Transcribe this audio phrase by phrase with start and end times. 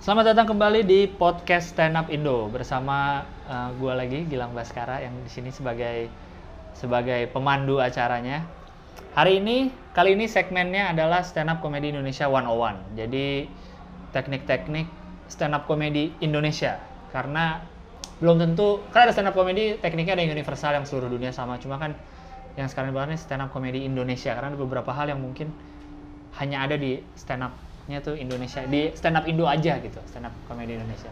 [0.00, 5.12] Selamat datang kembali di podcast Stand Up Indo bersama uh, gua lagi Gilang Baskara yang
[5.20, 6.08] di sini sebagai
[6.72, 8.48] sebagai pemandu acaranya.
[9.12, 12.96] Hari ini kali ini segmennya adalah Stand Up Comedy Indonesia 101.
[12.96, 13.44] Jadi
[14.16, 14.88] teknik-teknik
[15.28, 16.80] stand up comedy Indonesia
[17.12, 17.60] karena
[18.24, 21.60] belum tentu kan ada stand up comedy tekniknya ada yang universal yang seluruh dunia sama
[21.60, 21.92] cuma kan
[22.56, 25.52] yang sekarang nih stand up comedy Indonesia karena ada beberapa hal yang mungkin
[26.40, 27.44] hanya ada di stand
[27.90, 31.10] up-nya tuh Indonesia di stand up Indo aja gitu stand up comedy Indonesia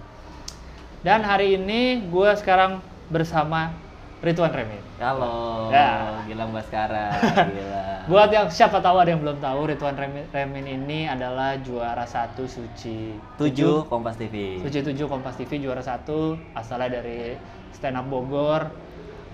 [1.02, 2.78] dan hari ini gue sekarang
[3.10, 3.74] bersama
[4.22, 6.22] Ridwan Remin Halo, Ya.
[6.30, 7.18] Gilang Baskara,
[7.54, 8.06] gila.
[8.06, 12.46] buat yang siapa tahu ada yang belum tahu Ridwan Remin, Remin ini adalah juara satu
[12.46, 14.62] suci Tujuh Kompas TV.
[14.62, 17.34] Suci 7 Kompas TV juara satu asalnya dari
[17.74, 18.70] stand up Bogor.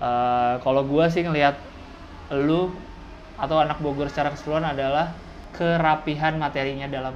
[0.01, 1.57] Eh, kalau gua sih ngelihat
[2.29, 2.69] lu
[3.41, 5.24] atau anak Bogor secara keseluruhan adalah
[5.55, 7.15] kerapihan materinya dalam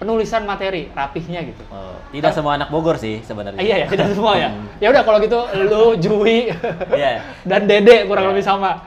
[0.00, 1.60] penulisan materi rapihnya gitu.
[1.68, 3.60] Oh, tidak semua anak Bogor sih sebenarnya.
[3.60, 4.48] Iya ya, tidak semua ya.
[4.56, 4.66] Hmm.
[4.80, 6.48] Ya udah kalau gitu lu Jui
[6.90, 7.20] Iya.
[7.50, 8.32] dan Dede kurang Iya.
[8.32, 8.80] lebih sama.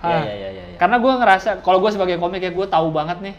[0.00, 0.22] Iya, Ah.
[0.22, 0.76] iya, iya, iya, iya.
[0.78, 3.34] Karena gua ngerasa kalau gua sebagai komik ya gua tahu banget nih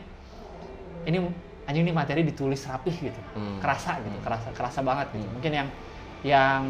[1.07, 1.17] ini
[1.63, 3.21] anjing ini materi ditulis rapih gitu.
[3.33, 3.63] Hmm.
[3.63, 5.27] Kerasa gitu, kerasa kerasa banget gitu.
[5.31, 5.67] Mungkin yang
[6.25, 6.61] yang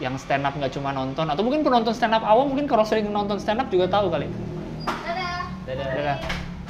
[0.00, 3.04] yang stand up nggak cuma nonton atau mungkin penonton stand up awam mungkin kalau sering
[3.06, 4.24] nonton stand up juga tahu kali.
[5.68, 5.86] Dadah.
[5.94, 6.18] Dadah.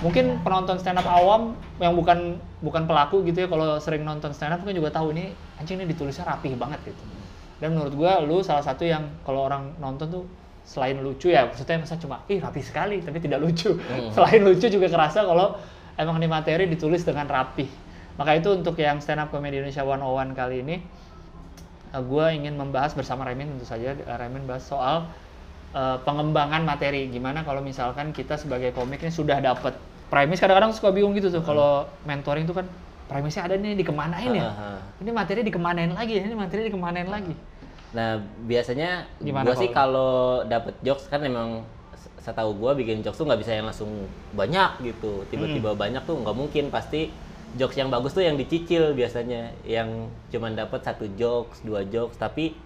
[0.03, 4.51] Mungkin penonton stand up awam yang bukan bukan pelaku gitu ya kalau sering nonton stand
[4.51, 5.31] up mungkin juga tahu ini
[5.63, 7.03] anjing ini ditulisnya rapih banget gitu.
[7.63, 10.25] Dan menurut gua lu salah satu yang kalau orang nonton tuh
[10.63, 13.79] selain lucu ya maksudnya masa cuma ih rapi sekali tapi tidak lucu.
[13.79, 14.11] Hmm.
[14.15, 15.55] Selain lucu juga kerasa kalau
[15.95, 17.71] emang ini materi ditulis dengan rapih.
[18.19, 20.77] Maka itu untuk yang stand up comedy Indonesia 101 kali ini
[21.93, 25.05] gue ingin membahas bersama Remin tentu saja Eh, Remin bahas soal
[25.77, 29.77] eh, pengembangan materi gimana kalau misalkan kita sebagai komik ini sudah dapat
[30.13, 32.69] premis kadang-kadang suka bingung gitu tuh kalau mentoring tuh kan
[33.09, 34.73] premisnya ada nih dikemanain ya Aha.
[35.01, 37.33] ini materi dikemanain lagi ya ini materi dikemanain lagi
[37.93, 38.17] Nah,
[38.49, 41.61] biasanya Gimana gua sih kalau- dapet jokes kan emang
[41.93, 45.29] se- setahu gua bikin jokes tuh nggak bisa yang langsung banyak gitu.
[45.29, 47.13] Tiba-tiba banyak tuh nggak mungkin pasti
[47.53, 52.57] jokes yang bagus tuh yang dicicil biasanya yang cuman dapat satu jokes, dua jokes tapi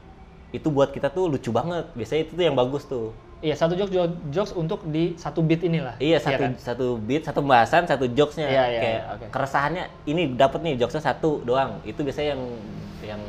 [0.55, 1.91] itu buat kita tuh lucu banget.
[1.99, 3.11] Biasanya itu tuh yang bagus tuh.
[3.47, 6.53] Iya satu jokes jokes, jokes untuk di satu beat inilah Iya satu kan?
[6.59, 8.47] satu beat, satu pembahasan, satu jokesnya.
[8.51, 9.27] Iya, iya, Kayak oke.
[9.31, 11.79] keresahannya ini dapat nih jokesnya satu doang.
[11.87, 12.43] Itu biasanya yang
[13.07, 13.23] yang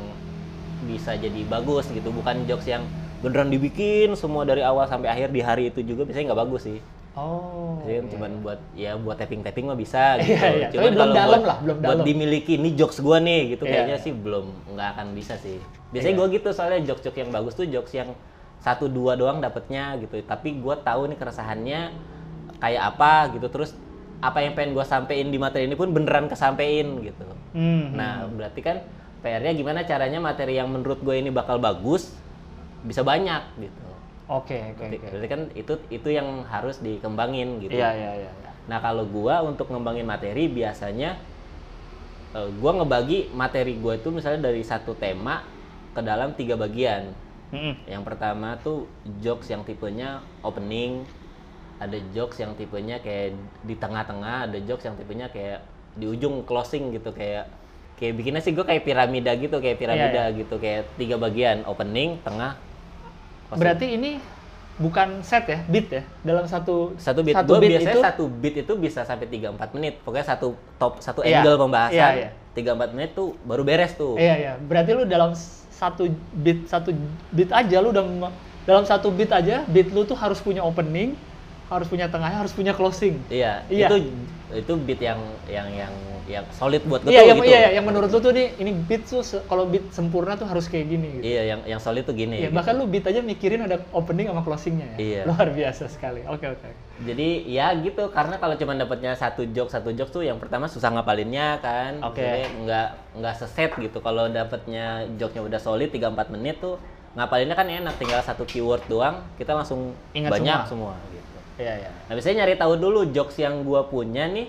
[0.82, 2.08] bisa jadi bagus gitu.
[2.10, 2.82] Bukan jokes yang
[3.18, 6.78] beneran dibikin semua dari awal sampai akhir di hari itu juga biasanya nggak bagus sih.
[7.18, 8.10] oh Jadi iya.
[8.14, 10.34] cuman buat ya buat tapping tapping mah bisa gitu.
[10.34, 10.66] Iya, iya.
[10.70, 12.04] Tapi Cuman belum kalau dalam buat- lah, belum Buat dalam.
[12.06, 14.04] dimiliki ini jokes gua nih gitu Iya, kayaknya iya.
[14.06, 15.58] sih belum nggak akan bisa sih.
[15.90, 16.20] Biasanya Iya.
[16.20, 18.10] gua gitu soalnya jokes jokes yang bagus tuh jokes yang
[18.58, 20.18] satu dua doang dapetnya gitu.
[20.22, 21.80] Tapi gua tahu nih keresahannya
[22.58, 23.70] kayak apa gitu terus
[24.18, 27.26] apa yang pengen gua sampein di materi ini pun beneran kesampein gitu.
[27.54, 28.76] Hmm, Nah, berarti kan
[29.22, 32.14] PR-nya gimana caranya materi yang menurut gue ini bakal bagus
[32.86, 33.82] bisa banyak gitu.
[34.30, 37.74] oke oke Berarti, oke berarti kan itu itu yang harus dikembangin gitu.
[37.74, 38.50] iya iya iya iya.
[38.70, 41.18] Nah kalau gua untuk ngembangin materi biasanya
[42.34, 45.42] eh, gua ngebagi materi gue itu misalnya dari satu tema
[45.94, 47.10] ke dalam tiga bagian.
[47.88, 48.84] Yang pertama tuh
[49.24, 51.08] jokes yang tipenya opening,
[51.80, 53.32] ada jokes yang tipenya kayak
[53.64, 55.64] di tengah-tengah, ada jokes yang tipenya kayak
[55.96, 57.48] di ujung closing gitu kayak
[57.98, 62.20] kayak bikinnya sih gue kayak piramida gitu kayak piramida Iya, gitu kayak tiga bagian opening,
[62.22, 62.54] tengah,
[63.50, 63.58] closing.
[63.58, 64.10] berarti ini
[64.78, 66.02] bukan set ya beat ya?
[66.22, 67.34] Dalam satu satu beat.
[67.34, 69.98] satu beat biasanya itu satu beat itu bisa sampai 3-4 menit.
[70.06, 72.12] Pokoknya satu top satu Iya, angle iya, pembahasan.
[72.22, 72.30] Iya.
[72.54, 74.14] tiga empat menit tuh baru beres tuh.
[74.18, 75.34] Iya iya, berarti lu dalam
[75.78, 76.90] satu beat satu
[77.30, 78.02] beat aja lu udah
[78.66, 81.14] dalam satu beat aja beat lu tuh harus punya opening,
[81.68, 83.20] harus punya tengahnya, harus punya closing.
[83.28, 83.88] iya Iya.
[83.88, 83.96] itu
[84.50, 85.92] itu beat yang yang yang
[86.24, 88.52] yang solid buat gue Iya, tuh yang, gitu iya, iya, yang menurut lu tuh nih
[88.56, 91.24] ini beat tuh kalau beat sempurna tuh harus kayak gini gitu.
[91.26, 92.56] iya yang yang solid tuh gini Iya, gitu.
[92.56, 94.96] bahkan lu beat aja mikirin ada opening sama closingnya ya.
[94.98, 95.22] Iya.
[95.24, 96.20] Luar biasa sekali.
[96.24, 96.68] Oke, oke.
[96.98, 100.90] jadi ya gitu karena kalau cuma dapatnya satu joke satu joke tuh yang pertama susah
[100.90, 102.18] ngapalinnya kan Oke.
[102.18, 104.84] Jadi nggak nggak seset gitu kalau dapatnya
[105.14, 106.76] joke-nya udah solid 3-4 menit tuh
[107.14, 110.92] ngapalinnya kan enak tinggal satu keyword doang kita langsung Ingat banyak semua.
[110.92, 111.90] semua gitu Iya, iya.
[112.06, 114.46] Nah, biasanya nyari tahu dulu jokes yang gua punya nih,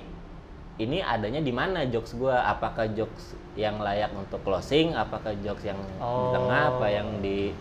[0.77, 2.45] ini adanya di mana jokes gua?
[2.45, 6.29] Apakah jokes yang layak untuk closing, apakah jokes yang di Oh.
[6.31, 7.51] tengah, apa yang di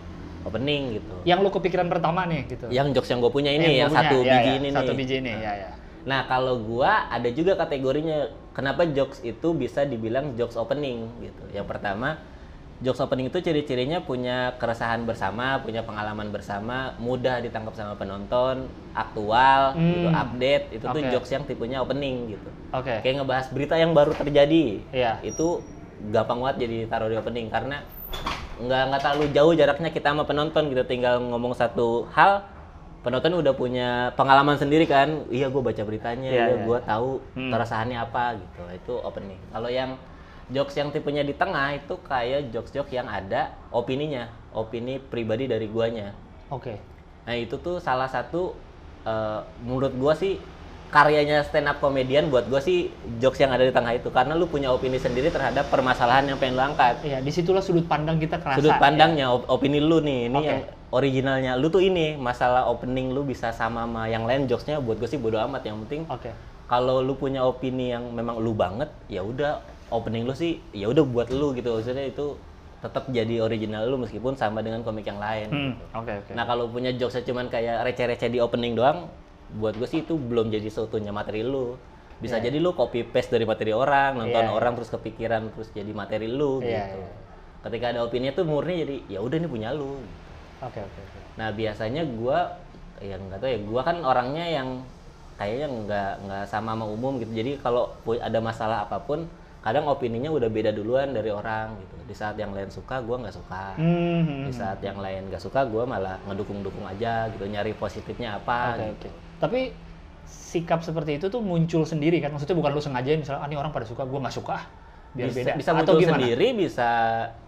[0.45, 1.15] opening gitu.
[1.27, 2.69] Yang lu kepikiran pertama nih gitu.
[2.71, 4.67] Yang jokes yang gue punya Yang ini, yang, gua punya, satu iya, biji iya, ini
[4.71, 4.97] Satu nih.
[5.01, 5.69] biji ini, ya, ya.
[6.07, 8.17] Nah, kalau gua ada juga kategorinya
[8.55, 11.43] kenapa jokes itu bisa dibilang jokes opening gitu.
[11.51, 12.21] Yang pertama,
[12.79, 18.65] jokes opening itu ciri-cirinya punya keresahan bersama, punya pengalaman bersama, mudah ditangkap sama penonton,
[18.95, 20.15] aktual, gitu, Hmm.
[20.15, 20.65] update.
[20.71, 21.11] Itu tuh Oke.
[21.11, 22.49] jokes yang tipenya opening gitu.
[22.71, 23.03] Oke.
[23.03, 24.79] Kayak ngebahas berita yang baru terjadi.
[24.95, 25.19] Iya.
[25.21, 25.59] Itu
[25.99, 27.83] gampang banget jadi taruh di opening karena
[28.59, 32.43] nggak nggak terlalu jauh jaraknya kita sama penonton gitu tinggal ngomong satu hal
[32.99, 37.23] penonton udah punya pengalaman sendiri kan iya gue baca beritanya Iya, iya, iya, gue tahu
[37.35, 37.51] Hmm.
[37.51, 39.95] keresahannya apa gitu itu opening kalau yang
[40.49, 46.13] jokes yang tipenya di tengah itu kayak jokes-jokes yang ada opininya opini pribadi dari guanya
[46.49, 46.81] Oke.
[47.29, 48.57] Nah itu tuh salah satu
[49.05, 50.41] eh, menurut gua sih
[50.89, 52.89] karyanya stand up komedian buat gua sih
[53.21, 56.57] jokes yang ada di tengah itu karena lu punya opini sendiri terhadap permasalahan yang pengen
[56.57, 57.05] lu angkat.
[57.05, 58.57] Iya, di situlah sudut pandang kita kerasa.
[58.57, 58.81] Sudut ya.
[58.81, 60.49] pandangnya, op- opini lu nih, ini Oke.
[60.49, 61.51] yang originalnya.
[61.61, 65.21] Lu tuh ini masalah opening lu bisa sama sama yang lain jokesnya buat gue sih
[65.21, 65.61] bodo amat.
[65.61, 66.33] Yang penting Oke.
[66.65, 71.03] kalau lu punya opini yang memang lu banget, ya udah opening lu sih ya udah
[71.05, 71.75] buat lu gitu.
[71.75, 72.37] Maksudnya itu
[72.79, 75.47] tetap jadi original lu meskipun sama dengan komik yang lain.
[75.51, 75.85] Hmm, gitu.
[75.99, 76.31] Oke, oke.
[76.31, 79.11] Nah kalau punya jokesnya cuman kayak receh-receh di opening doang,
[79.59, 81.75] buat gue sih itu belum jadi seutuhnya materi lu.
[82.19, 82.51] Bisa Iya.
[82.51, 84.55] jadi lu copy paste dari materi orang, nonton Iya, iya.
[84.55, 86.99] orang terus kepikiran terus jadi materi lu Iya, gitu.
[87.03, 87.11] iya.
[87.59, 89.99] Ketika ada opini tuh murni jadi ya udah ini punya lu.
[90.59, 91.19] Oke, oke, oke.
[91.39, 92.51] Nah biasanya gua
[92.99, 94.67] yang nggak tahu ya, gua kan orangnya yang
[95.39, 97.31] kayaknya nggak nggak sama sama umum gitu.
[97.31, 99.23] Jadi kalau ada masalah apa pun,
[99.65, 101.95] kadang opininya udah beda duluan dari orang gitu.
[102.09, 105.61] Di saat yang lain suka, gua nggak suka Hmm, di saat yang lain gak suka
[105.67, 109.07] gue malah ngedukung-dukung aja gitu nyari positifnya apa Oke, gitu.
[109.07, 109.09] oke.
[109.41, 109.59] Tapi
[110.51, 112.31] sikap seperti itu tuh muncul sendiri kan?
[112.33, 114.65] Maksudnya bukan lu sengajain misalnya, ah ini orang pada suka, gua nggak suka, ah."
[115.09, 115.51] Biar bisa, beda.
[115.57, 116.15] bisa Atau gimana?
[116.15, 116.89] sendiri bisa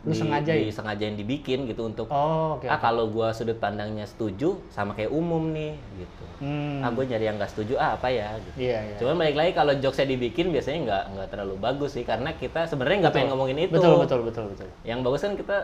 [0.01, 0.65] Lu sengajain?
[0.65, 2.65] disengajain dibikin gitu untuk Oh, oke.
[2.65, 2.81] ah oke.
[2.81, 6.81] kalau gue sudut pandangnya setuju sama kayak umum nih gitu Hmm.
[6.81, 8.95] ah gue nyari yang gak setuju ah apa ya gitu Iya, iya.
[8.97, 12.97] cuman balik lagi kalau jokesnya dibikin biasanya nggak nggak terlalu bagus sih karena kita sebenarnya
[12.99, 14.67] nggak pengen ngomongin itu Betul, betul, betul, betul.
[14.81, 15.57] yang bagus kan kita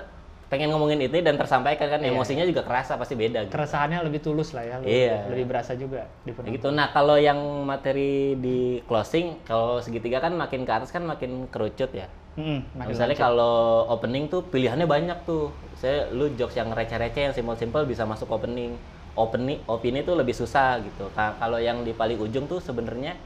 [0.47, 3.51] pengen ngomongin itu dan tersampaikan kan Iya, emosinya juga kerasa pasti beda gitu.
[3.51, 5.17] Keresahannya lebih tulus lah ya, lebih, Iya.
[5.27, 6.53] lebih berasa juga di penonton.
[6.55, 6.67] gitu.
[6.71, 7.35] Nah, kalau yang
[7.67, 12.07] materi di closing, kalau segitiga kan makin ke atas kan makin kerucut ya.
[12.39, 15.51] Hmm, Nah, makin misalnya kalau opening tuh pilihannya banyak tuh.
[15.75, 18.77] Saya lu jokes yang receh-receh, yang simple-simple bisa masuk opening.
[19.17, 21.09] Opening opini tuh lebih susah gitu.
[21.11, 23.17] Ka- Kalau yang di paling ujung tuh sebenarnya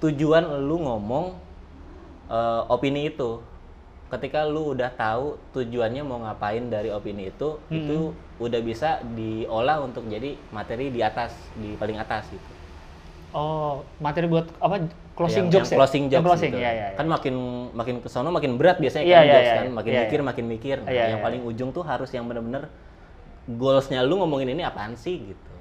[0.00, 1.34] tujuan lu ngomong
[2.30, 3.42] eh, opini itu.
[4.10, 8.10] Ketika lu udah tahu tujuannya mau ngapain dari opini itu, itu
[8.42, 12.52] udah bisa diolah untuk jadi materi di atas, di paling atas gitu.
[13.30, 14.90] Oh, materi buat apa?
[15.14, 15.78] Closing yang, jokes yang ya?
[15.78, 16.58] closing Yang jokes closing, gitu.
[16.64, 16.86] iya, iya.
[16.98, 17.34] kan makin
[17.76, 20.18] makin ke sono makin berat biasanya Iya, kan iya, jokes iya, kan makin iya, mikir
[20.18, 20.26] iya.
[20.26, 21.26] makin mikir Nah, Iya, yang iya.
[21.28, 22.66] paling ujung tuh harus yang bener-bener
[23.46, 25.54] goalsnya lu ngomongin ini apaan sih gitu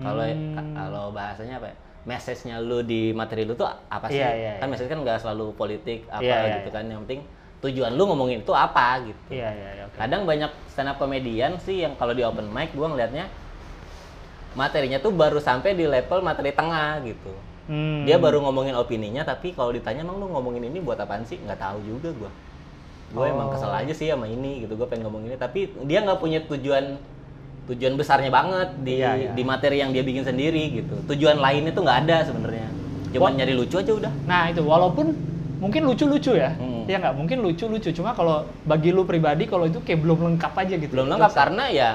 [0.00, 0.54] kalau Hmm.
[0.56, 1.76] ka- kalau bahasanya apa ya
[2.08, 4.72] message-nya lu di materi lu tuh apa sih Iya, iya, kan iya.
[4.72, 6.76] message kan nggak selalu politik apa Iya, iya, gitu iya.
[6.80, 7.20] kan yang penting
[7.60, 9.84] tujuan lu ngomongin itu apa gitu Iya, iya, iya.
[9.84, 9.96] oke.
[9.96, 13.28] kadang banyak stand up comedian sih yang kalau di open mic gua ngelihatnya
[14.52, 18.02] materinya tuh baru sampai di level materi tengah gitu Hmm.
[18.02, 21.54] dia baru ngomongin opininya tapi kalau ditanya emang lu ngomongin ini buat apaan sih nggak
[21.56, 22.30] tahu juga gua
[23.10, 23.52] gue emang Oh.
[23.52, 26.98] kesel aja sih sama ini gitu gue pengen ngomong ini tapi dia nggak punya tujuan
[27.66, 29.30] tujuan besarnya banget di Iya, iya.
[29.30, 32.66] di materi yang dia bikin sendiri gitu tujuan lainnya tuh nggak ada sebenarnya
[33.08, 33.32] cuma Wah.
[33.32, 35.06] nyari lucu aja udah Nah itu walaupun
[35.58, 36.69] mungkin lucu-lucu ya, Hmm.
[36.90, 37.94] Ya nggak mungkin lucu-lucu.
[37.94, 40.90] Cuma kalau bagi lu pribadi kalau itu kayak belum lengkap aja gitu.
[40.90, 41.38] belum lengkap Jokes.
[41.38, 41.90] karena ya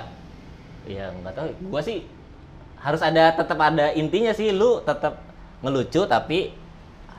[0.85, 1.97] ya nggak tahu gue sih
[2.77, 5.17] harus ada tetap ada intinya sih lu tetap
[5.65, 6.53] ngelucu tapi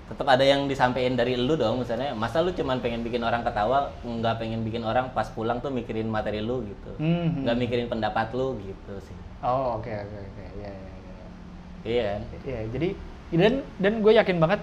[0.06, 3.90] tetap ada yang disampaikan dari lu dong misalnya masa lu cuman pengen bikin orang ketawa
[4.06, 7.42] nggak pengen bikin orang pas pulang tuh mikirin materi lu gitu Hmm, hmm.
[7.42, 10.44] nggak mikirin pendapat lu gitu sih Oh oke oke oke.
[10.62, 12.10] Iya iya iya.
[12.46, 12.88] Iya jadi
[13.34, 14.60] dan dan gue yakin banget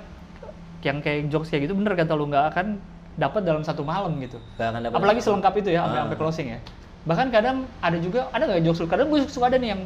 [0.83, 2.67] yang kayak jokes kayak gitu bener kata lu nggak akan
[3.15, 4.41] dapat dalam satu malam gitu.
[4.55, 5.21] Dapet Apalagi apa-apa.
[5.21, 6.01] selengkap itu ya sampai Ah.
[6.03, 6.59] sampai closing ya.
[7.03, 8.87] Bahkan kadang ada juga ada nggak jokes lu?
[8.87, 9.81] Kadang gue suka ada nih yang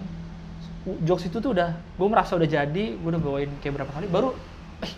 [1.03, 4.31] jokes itu tuh udah gue merasa udah jadi, gue udah bawain kayak berapa kali baru
[4.79, 4.93] eh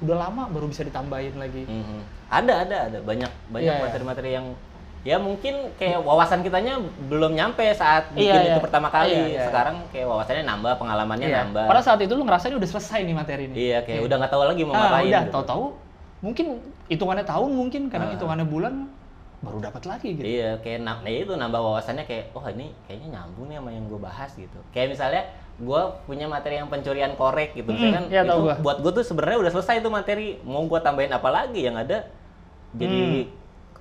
[0.00, 1.64] udah lama baru bisa ditambahin lagi.
[1.64, 2.00] Mhm.
[2.30, 3.82] ada ada ada banyak banyak Iya, iya.
[3.82, 4.46] materi-materi yang
[5.00, 8.50] ya mungkin kayak wawasan kitanya belum nyampe saat Iya, bikin iya.
[8.52, 9.42] itu pertama kali Iya, iya.
[9.48, 11.38] sekarang kayak wawasannya nambah pengalamannya Iya.
[11.42, 13.54] nambah Pada saat itu lu ngerasa ini udah selesai nih materi ini.
[13.56, 15.32] iya kayak udah nggak tahu lagi mau ah, ngapain udah gitu.
[15.32, 15.64] tahu-tahu
[16.20, 16.46] mungkin
[16.86, 18.14] hitungannya tahun mungkin kadang Ah.
[18.14, 18.74] hitungannya bulan
[19.40, 20.24] baru dapat lagi gitu.
[20.24, 23.84] Iya, kayak na- nah itu nambah wawasannya kayak, oh ini kayaknya nyambung nih sama yang
[23.88, 24.58] gue bahas gitu.
[24.68, 25.22] Kayak misalnya
[25.56, 28.54] gue punya materi yang pencurian korek gitu, Mm, misalnya kan iya, tahu itu gua.
[28.60, 32.04] buat gue tuh sebenarnya udah selesai tuh materi, mau gue tambahin apa lagi yang ada
[32.70, 33.28] jadi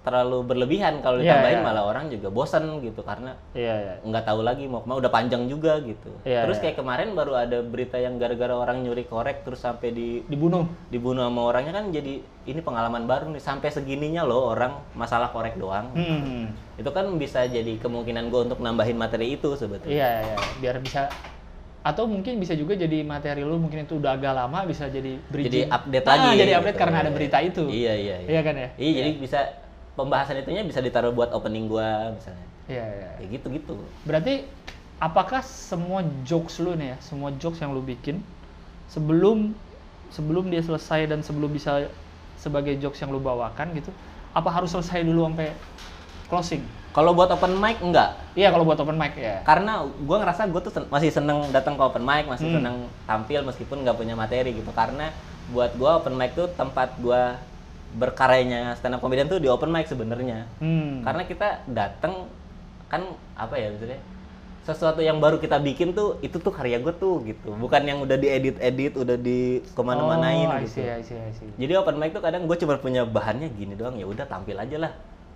[0.09, 1.23] terlalu berlebihan kalau Hmm.
[1.23, 1.63] Iya, ditambahin iya.
[1.63, 3.93] malah orang juga bosan gitu karena Iya iya.
[4.01, 6.09] nggak tahu lagi mau ke mana udah panjang juga gitu.
[6.23, 6.63] Iya, terus iya.
[6.65, 10.65] kayak kemarin baru ada berita yang gara-gara orang nyuri korek terus sampai di Dibunuh.
[10.89, 15.53] dibunuh sama orangnya kan jadi ini pengalaman baru nih sampai segininya loh orang masalah korek
[15.55, 16.49] doang Hmm.
[16.75, 21.05] itu kan bisa jadi kemungkinan gue untuk nambahin materi itu sebetulnya Iya, iya, biar bisa
[21.79, 25.23] atau mungkin bisa juga jadi materi lu mungkin itu udah agak lama bisa jadi jadi
[25.63, 25.67] bridging.
[25.69, 26.83] update Ah, lagi jadi update gitu.
[26.83, 27.63] karena ada berita itu.
[27.67, 28.69] iya iya iya Iya kan ya?
[28.75, 29.39] Iya, jadi bisa
[29.97, 32.47] pembahasan itunya bisa ditaruh buat opening gua misalnya.
[32.69, 33.09] Iya, iya.
[33.21, 33.75] Ya gitu-gitu.
[34.05, 34.45] Berarti
[35.01, 38.21] apakah semua jokes lu nih ya, semua jokes yang lu bikin
[38.89, 39.53] sebelum
[40.09, 41.89] sebelum dia selesai dan sebelum bisa
[42.39, 43.93] sebagai jokes yang lu bawakan gitu,
[44.33, 45.53] apa harus selesai dulu sampai
[46.29, 46.63] closing?
[46.89, 48.17] Kalau buat open mic enggak.
[48.33, 49.45] Iya kalau buat open mic ya.
[49.45, 52.55] Karena gua ngerasa gua tuh sen- masih seneng datang ke open mic, masih Hmm.
[52.57, 54.73] seneng tampil meskipun nggak punya materi gitu.
[54.73, 55.13] Karena
[55.53, 57.37] buat gua open mic tuh tempat gua
[57.97, 60.45] berkaryanya stand up comedian tuh di open mic sebenarnya.
[60.61, 61.01] Hmm.
[61.01, 62.29] Karena kita datang
[62.89, 63.05] kan
[63.37, 64.01] apa ya maksudnya
[64.65, 68.17] sesuatu yang baru kita bikin tuh itu tuh karya gue tuh gitu bukan yang udah
[68.21, 71.49] diedit edit udah di ke mana-manain oh, I gitu see, I see, I see.
[71.57, 74.77] jadi open mic tuh kadang gue cuma punya bahannya gini doang ya udah tampil aja
[74.77, 74.91] lah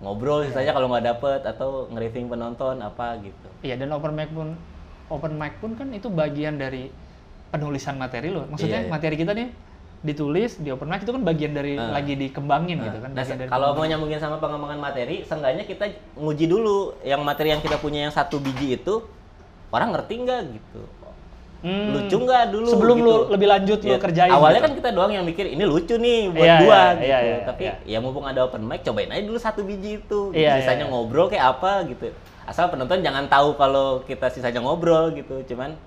[0.05, 4.53] ngobrol sisanya kalau nggak dapet atau nge-review penonton apa gitu Iya dan open mic pun
[5.07, 6.91] open mic pun kan itu bagian dari
[7.53, 8.49] penulisan materi lo.
[8.49, 8.91] Maksudnya Iya, iya.
[8.91, 9.47] materi kita nih
[10.03, 11.95] ditulis di open mic itu kan bagian dari Ah.
[11.95, 13.09] lagi dikembangin Nah, gitu kan.
[13.09, 17.49] nah, bagian dari kalau mau nyambungin sama pengembangan materi, seenggaknya kita nguji dulu yang materi
[17.49, 18.99] yang kita punya yang satu biji itu
[19.71, 20.83] orang ngerti nggak gitu.
[21.63, 21.95] Hmm.
[21.95, 22.67] Lucu nggak dulu?
[22.67, 23.07] Sebelum gitu.
[23.07, 24.27] lu lebih lanjut lu Iya, kerjain.
[24.29, 24.67] Awalnya gitu.
[24.67, 27.05] kan kita doang yang mikir ini lucu nih buat Iya, gua iya, gitu.
[27.07, 27.73] iya, iya, Tapi iya.
[27.87, 30.19] ya mumpung ada open mic, cobain aja dulu satu biji itu.
[30.29, 30.43] Gitu.
[30.43, 30.91] Iya, sisanya iya.
[30.91, 32.11] ngobrol kayak apa gitu.
[32.43, 35.39] Asal penonton jangan tahu kalau kita sisanya ngobrol gitu.
[35.47, 35.79] Cuman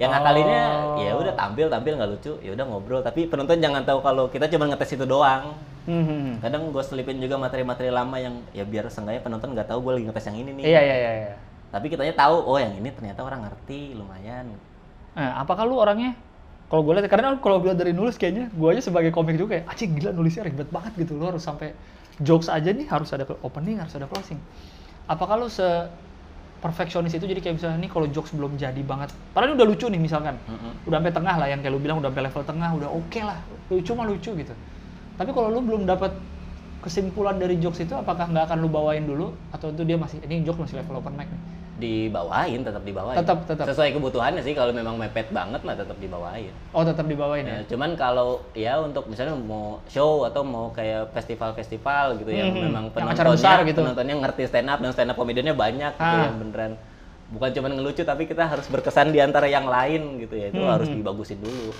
[0.00, 0.96] yang ngakalinnya Oh.
[0.96, 4.48] ya udah tampil tampil nggak lucu ya udah ngobrol tapi penonton jangan tahu kalau kita
[4.48, 6.34] cuma ngetes itu doang Hmm, hmm, hmm.
[6.44, 10.04] kadang gue selipin juga materi-materi lama yang ya biar seenggaknya penonton nggak tahu gue lagi
[10.08, 11.12] ngetes yang ini nih Iya iya iya.
[11.24, 11.34] iya.
[11.68, 14.48] tapi kitanya tahu oh yang ini ternyata orang ngerti lumayan
[15.10, 16.14] Nah, apakah lu orangnya
[16.70, 19.62] kalau gue lihat karena kalau gue dari nulis kayaknya gue aja sebagai komik juga ya
[19.66, 21.74] acing gila nulisnya ribet banget gitu lu harus sampai
[22.20, 24.38] jokes aja nih harus ada opening harus ada closing
[25.08, 25.66] apakah lu se
[26.60, 29.10] perfeksionis itu jadi kayak misalnya nih kalau jokes belum jadi banget.
[29.32, 30.36] Padahal ini udah lucu nih misalkan.
[30.44, 30.72] Mm-mm.
[30.88, 33.38] udah sampai tengah lah yang kayak lu bilang udah sampai level tengah udah oke lah.
[33.72, 34.54] Lucu mah lucu gitu.
[35.16, 36.12] Tapi kalau lu belum dapat
[36.80, 39.32] kesimpulan dari jokes itu apakah nggak akan lu bawain dulu?
[39.52, 43.38] Atau itu dia masih ini jokes masih level open mic nih dibawain tetap dibawain Tetap,
[43.42, 43.64] tetap.
[43.66, 47.60] sesuai kebutuhannya sih kalau memang mepet banget mah tetap dibawain oh tetap dibawain ya Ya,
[47.66, 52.62] cuman kalau ya untuk misalnya mau show atau mau kayak festival-festival gitu yang Mhm.
[52.62, 53.80] memang Yang acara penontonnya besar gitu.
[53.80, 56.24] penontonnya ngerti stand up dan stand up komediannya banyak gitu Ah.
[56.26, 56.72] yang beneran
[57.26, 60.68] bukan cuman ngelucu tapi kita harus berkesan di antara yang lain gitu ya itu Mhm.
[60.68, 61.70] harus dibagusin dulu.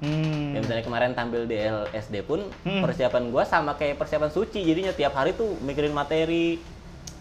[0.00, 0.54] hmm.
[0.54, 2.78] Ya misalnya kemarin tampil di LSD pun Hmm.
[2.78, 6.62] persiapan gua sama kayak persiapan suci jadinya tiap hari tuh mikirin materi.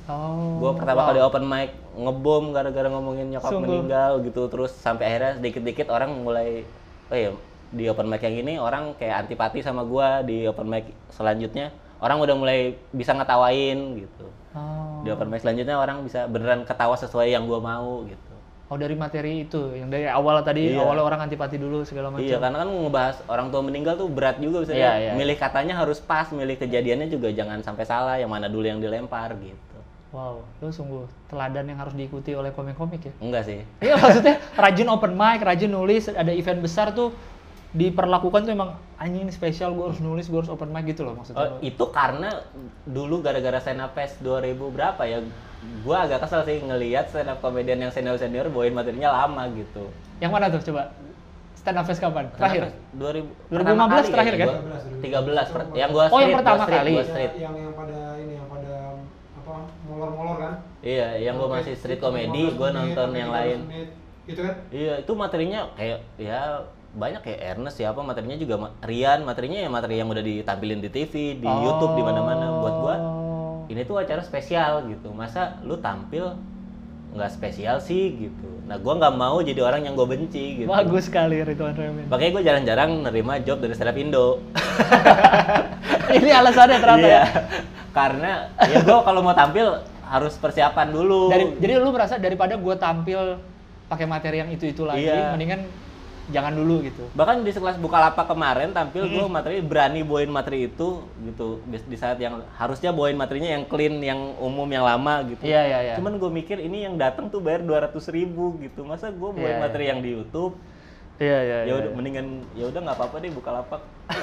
[0.09, 1.07] Oh Gua pertama wow.
[1.11, 3.69] kali open mic ngebom gara-gara ngomongin nyokap Sungguh.
[3.69, 6.65] meninggal gitu terus sampai akhirnya sedikit-dikit orang mulai
[7.11, 7.31] oh ya
[7.73, 12.19] di open mic yang ini orang kayak antipati sama gua di open mic selanjutnya orang
[12.19, 14.27] udah mulai bisa ngetawain gitu.
[14.53, 15.01] Oh.
[15.07, 18.33] Di open mic selanjutnya orang bisa beneran ketawa sesuai yang gua mau gitu.
[18.71, 20.81] Oh dari materi itu yang dari awal tadi Iya.
[20.81, 22.25] awalnya orang antipati dulu segala macam.
[22.25, 24.81] Iya, karena kan ngebahas orang tua meninggal tuh berat juga misalnya.
[24.81, 25.11] Iya, iya.
[25.13, 29.35] Milih katanya harus pas, milih kejadiannya juga jangan sampai salah, yang mana dulu yang dilempar
[29.37, 29.72] gitu.
[30.13, 33.13] Wow, itu sungguh teladan yang harus diikuti oleh komik-komik ya.
[33.17, 33.65] Enggak sih.
[33.81, 37.09] Iya maksudnya rajin open mic, rajin nulis, ada event besar tuh
[37.73, 41.17] diperlakukan tuh emang anjing ini spesial gue harus nulis, gue harus open mic gitu loh
[41.17, 41.41] maksudnya.
[41.41, 42.45] Oh, itu karena
[42.85, 45.25] dulu gara-gara stand up fest 2000 berapa ya
[45.81, 49.89] gua agak kesel sih ngelihat stand up comedian yang senior-senior bawain materinya lama gitu.
[50.21, 50.93] Yang mana tuh coba?
[51.55, 52.29] Stand up fest kapan?
[52.37, 52.69] Terakhir?
[52.69, 54.47] Stand up fest 2000 2015 pertama kali terakhir kan?
[54.47, 54.57] gua.
[55.01, 56.91] 13 per- yang gua Oh, yang pertama gua street, kali.
[56.91, 57.31] gua Ya, street.
[57.41, 58.73] yang yang pada ini yang pada
[59.33, 59.55] apa
[60.03, 63.63] molor-molor kan Iya, yang gua masih street comedy, gua nonton yang lain.
[64.23, 66.59] itu kan Iya, itu materinya kayak ya
[66.93, 71.13] banyak kayak Ernest siapa materinya juga Rian, materinya ya materi yang udah ditampilin di TV,
[71.39, 72.95] di YouTube, di mana-mana buat gua.
[72.95, 73.55] Oh.
[73.65, 75.09] Ini tuh acara spesial gitu.
[75.09, 76.35] Masa lu tampil
[77.13, 78.49] nggak spesial sih gitu.
[78.63, 80.67] Nah, gua nggak mau jadi orang yang gue benci gitu.
[80.67, 82.05] Bagus sekali Ridwan Remin.
[82.07, 84.27] Makanya gue jarang-jarang nerima job dari stand up Indo.
[86.13, 87.15] Ini alasannya ternyata Iya.
[87.15, 87.23] ya.
[87.89, 89.65] Karena ya gue kalau mau tampil
[90.13, 91.27] harus persiapan dulu.
[91.27, 93.41] Dari, jadi lu merasa daripada gue tampil
[93.83, 95.33] pakai materi yang itu-itu lagi, Iya.
[95.33, 95.65] mendingan
[96.23, 97.03] jangan dulu gitu.
[97.11, 99.27] bahkan di sekelas Bukalapak kemarin tampil gue Hmm.
[99.27, 104.31] materi berani bawain materi itu gitu Di- saat yang harusnya bawain materinya yang clean yang
[104.39, 105.93] umum yang lama gitu Iya, iya, iya.
[105.99, 109.51] cuman gue mikir ini yang datang tuh bayar 200 ribu gitu masa gue bawain Iya,
[109.51, 109.59] iya.
[109.59, 110.55] materi yang di YouTube
[111.19, 113.81] Iya, iya, ya udah mendingan ya udah nggak apa-apa deh Bukalapak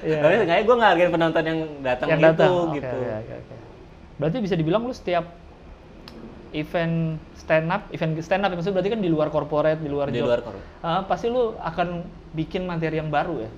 [0.00, 0.18] Iya.
[0.18, 3.54] tapi seenggaknya gue ngehargain penonton yang datang yang itu datang Oke, gitu oke, oke, oke.
[4.20, 5.24] Berarti bisa dibilang lu setiap
[6.52, 10.18] event stand up, event stand up maksudnya berarti kan di luar corporate, di luar di
[10.18, 10.28] job.
[10.28, 13.50] luar kor Ah, pasti lu akan bikin materi yang baru ya.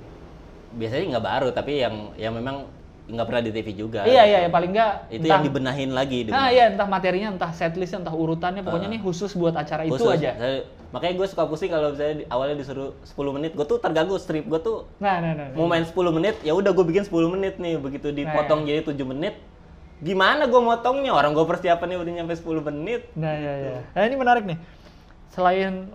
[0.73, 2.65] biasanya nggak baru tapi yang yang memang
[3.05, 4.01] nggak pernah di TV juga.
[4.05, 6.23] Iya iya ya, paling enggak Itu yang dibenahin lagi.
[6.23, 6.53] Nah, dibenahin.
[6.55, 8.95] iya entah materinya, entah setlistnya, entah urutannya, pokoknya Ah.
[8.95, 10.17] nih khusus buat acara itu Khusus.
[10.17, 10.33] aja.
[10.33, 14.17] Saya- makanya gue suka pusing kalau misalnya di- awalnya disuruh 10 menit, gue tuh terganggu
[14.17, 15.45] strip gue tuh Nah, nah, nah.
[15.45, 15.53] nah.
[15.53, 18.69] mau main 10 menit, ya udah gue bikin 10 menit nih, begitu dipotong iya.
[18.71, 19.35] jadi 7 menit,
[20.03, 21.13] gimana gue motongnya?
[21.13, 23.07] Orang gue persiapannya udah nyampe 10 menit.
[23.15, 23.79] Nah, ya, ya.
[23.89, 24.59] Nah, ini menarik nih.
[25.31, 25.89] Selain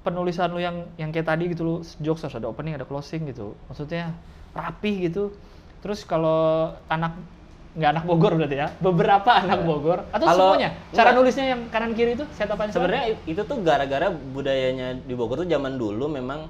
[0.00, 3.52] penulisan lu yang yang kayak tadi gitu lu jokes harus ada opening, ada closing gitu.
[3.66, 4.14] Maksudnya
[4.54, 5.34] rapih gitu.
[5.78, 7.18] Terus kalau anak
[7.74, 10.28] nggak anak Bogor berarti ya, beberapa anak Bogor atau Iya.
[10.28, 10.70] Kalau- semuanya.
[10.88, 11.14] Cara enggak.
[11.16, 15.46] nulisnya yang kanan kiri itu setupan Sebenarnya i- itu tuh gara-gara budayanya di Bogor tuh
[15.46, 16.48] zaman dulu memang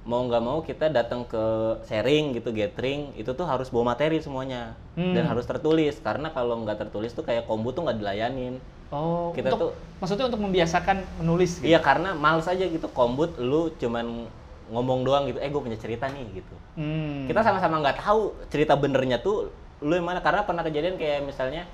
[0.00, 1.44] mau nggak mau kita datang ke
[1.84, 5.12] sharing gitu gathering itu tuh harus bawa materi semuanya Hmm.
[5.12, 8.56] dan harus tertulis karena kalau nggak tertulis tuh kayak kombu tuh nggak dilayanin
[8.90, 11.68] Oh, Kita untuk, tuh- maksudnya untuk membiasakan menulis gitu.
[11.68, 14.26] iya karena males aja gitu kombut lu cuman
[14.66, 17.28] ngomong doang gitu eh gue punya cerita nih gitu Hmm.
[17.28, 21.68] kita sama-sama nggak tahu cerita benernya tuh lu yang mana karena pernah kejadian kayak misalnya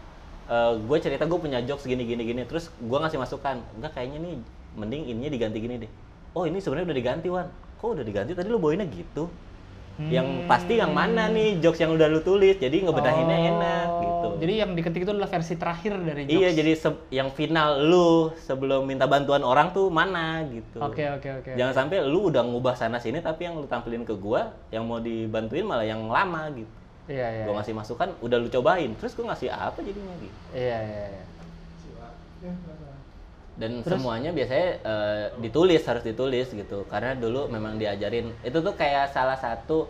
[0.78, 4.34] gue cerita gue punya jokes gini gini gini terus gue ngasih masukan enggak kayaknya nih
[4.76, 5.90] mending ininya diganti gini deh
[6.32, 8.32] oh ini sebenarnya udah diganti wan kok udah diganti?
[8.32, 9.28] Tadi lu bawainnya gitu.
[9.96, 11.56] Yang pasti yang mana nih?
[11.64, 14.28] Jokes yang udah lu tulis jadi ngebedahinnya enak Oh, gitu.
[14.44, 16.36] Jadi yang diketik itu adalah versi terakhir dari jokes.
[16.36, 18.08] iya jadi se- yang final lu
[18.44, 20.84] sebelum minta bantuan orang tuh mana gitu.
[20.84, 21.50] Oke, oke, oke.
[21.56, 25.00] jangan sampai lu udah ngubah sana sini tapi yang lu tampilin ke gua yang mau
[25.00, 26.68] dibantuin malah yang lama gitu.
[27.08, 27.44] Iya, iya.
[27.48, 30.36] gua ngasih masukan udah lu cobain terus gua ngasih apa jadinya gitu.
[30.52, 31.24] Iya, iya, iya.
[33.56, 36.84] Dan semuanya biasanya eh, ditulis harus ditulis gitu.
[36.92, 38.28] Karena dulu memang diajarin.
[38.44, 39.88] Itu tuh kayak salah satu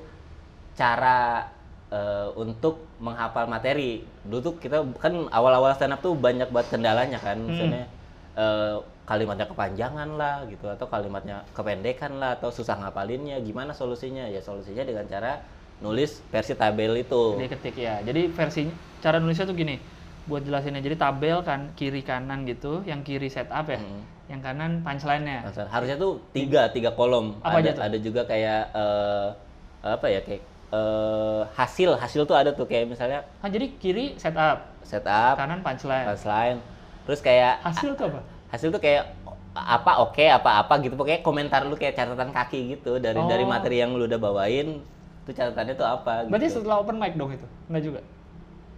[0.78, 1.50] cara
[1.90, 4.06] eh, untuk menghafal materi.
[4.22, 7.42] Dulu tuh kita kan awal-awal stand up tuh banyak banget kendalanya kan.
[7.42, 7.90] Misalnya
[8.38, 14.30] eh, kalimatnya kepanjangan lah gitu atau kalimatnya kependekan lah atau susah ngapalinnya gimana solusinya?
[14.30, 15.42] Ya solusinya dengan cara
[15.82, 17.34] nulis versi tabel itu.
[17.34, 17.98] Diketik ya.
[18.06, 19.95] Jadi versinya cara nulisnya tuh gini.
[20.26, 23.78] Buat jelasinnya jadi tabel kan kiri kanan gitu, yang kiri setup ya.
[23.78, 24.02] Hmm.
[24.26, 25.46] Yang kanan punchline-nya.
[25.70, 27.38] Harusnya tuh tiga, tiga kolom.
[27.40, 27.82] Apa ada, aja tuh?
[27.86, 29.26] ada juga kayak eh,
[29.86, 34.66] apa ya kayak eh, hasil, hasil tuh ada tuh kayak misalnya Ah, jadi kiri setup,
[34.82, 36.06] setup, kanan punchline.
[36.08, 36.58] punchline,
[37.06, 38.20] terus kayak Hasil tuh apa?
[38.46, 39.06] hasil tuh kayak
[39.54, 43.48] apa oke apa apa gitu pokoknya komentar lu kayak catatan kaki gitu dari dari Oh.
[43.48, 44.82] materi yang lu udah bawain
[45.24, 46.60] tuh catatannya tuh apa Berarti gitu.
[46.60, 47.46] setelah open mic dong itu?
[47.66, 48.00] Enggak juga.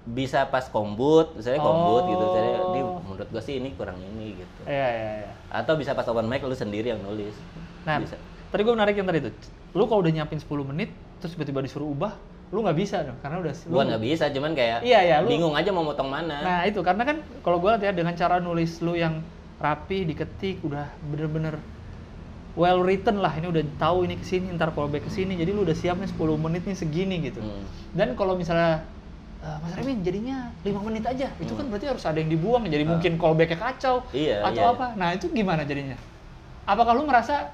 [0.08, 2.70] Bisa pas kombut misalnya kombut gitu misalnya Oh.
[2.70, 5.30] di menurut gua sih ini kurang ini gitu Iya, iya, iya.
[5.50, 7.36] atau bisa pas open mic lu sendiri yang nulis
[7.84, 8.16] Nah, bisa
[8.48, 9.32] tadi gue menarik yang tadi tuh.
[9.72, 12.16] Lu kalau udah nyiapin 10 menit, terus tiba-tiba disuruh ubah,
[12.48, 15.52] lu nggak bisa dong, karena udah gua nggak bisa cuman kayak Iya, iya, lu- bingung
[15.52, 18.92] aja mau motong mana Nah itu karena kan kalau gue ya dengan cara nulis lu
[18.92, 19.20] yang
[19.56, 21.56] rapi, diketik, udah bener-bener
[22.54, 23.32] well written lah.
[23.32, 25.34] Ini udah tahu ini ke sini, ntar callback ke sini.
[25.34, 27.38] Jadi lu udah siap nih 10 menit nih segini gitu.
[27.38, 27.64] Hmm.
[27.92, 28.84] Dan kalau misalnya
[29.48, 32.62] "Eh, Mas Remin jadinya 5 menit aja, itu kan berarti harus ada yang dibuang.
[32.64, 34.12] Jadi mungkin callbacknya kacau Hmm.
[34.14, 34.74] Iya, atau iya.
[34.74, 34.86] apa.
[34.94, 35.96] Nah itu gimana jadinya?
[36.64, 37.48] Apakah lu merasa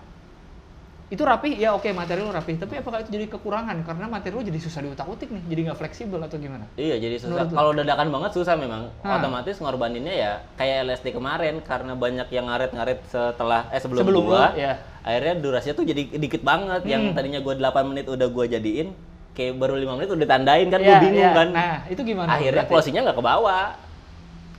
[1.06, 1.54] itu rapi?
[1.54, 2.56] Ya oke materi lu rapi.
[2.56, 3.86] Tapi apakah itu jadi kekurangan?
[3.86, 6.66] Karena materi lu jadi susah diutak-utik nih, jadi nggak fleksibel atau gimana?
[6.74, 7.46] Iya jadi susah.
[7.46, 8.90] Kalau dadakan banget susah memang.
[9.00, 9.20] Hah.
[9.20, 14.50] Otomatis ngorbaninnya ya kayak LSD kemarin karena banyak yang ngaret-ngaret setelah eh sebelum, Sebelum gua.
[14.50, 14.72] lu, ya.
[15.04, 16.82] Akhirnya durasinya tuh jadi dikit banget.
[16.82, 17.14] Yang Hmm.
[17.14, 18.90] tadinya gua 8 menit udah gua jadiin
[19.34, 21.32] kayak baru lima menit udah tandain kan Iya, gua bingung iya.
[21.32, 21.48] kan.
[21.50, 22.28] Nah, itu gimana?
[22.32, 23.66] Akhirnya closingnya nggak ke bawah.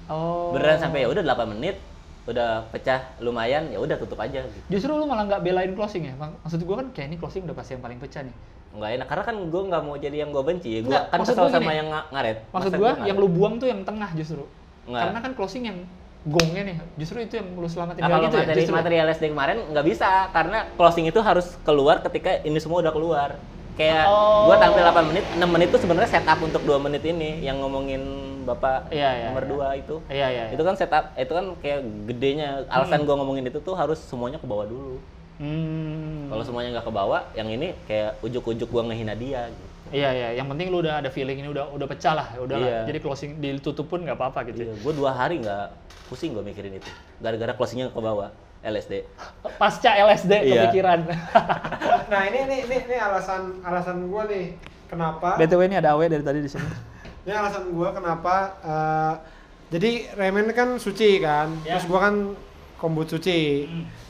[0.05, 0.53] Oh.
[0.53, 1.79] Beneran sampai ya udah 8 menit
[2.25, 4.59] udah pecah lumayan ya udah tutup aja gitu.
[4.69, 6.13] Justru lu malah nggak belain closing ya?
[6.15, 8.35] Mak- Maksud gua kan kayak ini closing udah pasti yang paling pecah nih.
[8.75, 10.81] Nggak enak karena kan gua nggak mau jadi yang gua benci.
[10.81, 11.79] Gua Nggak, kan maksud kesel sama gini.
[11.79, 12.37] yang nga- ngaret.
[12.49, 12.97] Maksud ngaret?
[13.05, 14.43] yang lu buang tuh yang tengah justru.
[14.85, 15.01] Nggak.
[15.01, 15.77] Karena kan closing yang
[16.25, 18.41] gongnya nih, justru itu yang lu selamatin Nah, kalau gitu ya?
[18.43, 18.73] materi Justru.
[18.73, 23.29] materi LSD kemarin nggak bisa karena closing itu harus keluar ketika ini semua udah keluar.
[23.75, 24.47] Kayak Oh.
[24.47, 28.01] gua tampil 8 menit, 6 menit itu sebenarnya setup untuk 2 menit ini yang ngomongin
[28.45, 29.51] Bapak Iya, iya, nomor iya.
[29.75, 29.95] 2 itu.
[30.07, 30.43] Iya, iya.
[30.53, 34.45] Itu kan setup, itu kan kayak gedenya alasan gua ngomongin itu tuh harus semuanya ke
[34.45, 35.01] bawah dulu.
[35.35, 36.31] Hmm.
[36.31, 39.65] Kalau semuanya nggak ke bawah, yang ini kayak ujuk-ujuk gua ngehina dia gitu.
[39.91, 40.29] Iya, iya.
[40.39, 42.67] Yang penting lu udah ada feeling ini udah udah pecah lah, udah lah.
[42.69, 42.79] Iya.
[42.87, 44.63] Jadi closing ditutup pun nggak apa-apa gitu.
[44.63, 45.65] Iya, gua dua hari nggak
[46.07, 46.87] pusing gua mikirin itu.
[47.19, 48.31] Gara-gara closingnya ke bawah.
[48.65, 49.05] LSD.
[49.61, 50.65] Pasca LSD Iya.
[50.65, 50.99] kepikiran.
[52.05, 54.45] Nah ini ini ini, ini alasan alasan gue nih
[54.85, 56.67] kenapa BTW ini ada awe dari tadi di sini.
[57.21, 59.13] ini alasan gue kenapa eh,
[59.67, 61.75] jadi remen kan suci kan Ya.
[61.75, 62.15] terus gue kan
[62.75, 63.65] kombut suci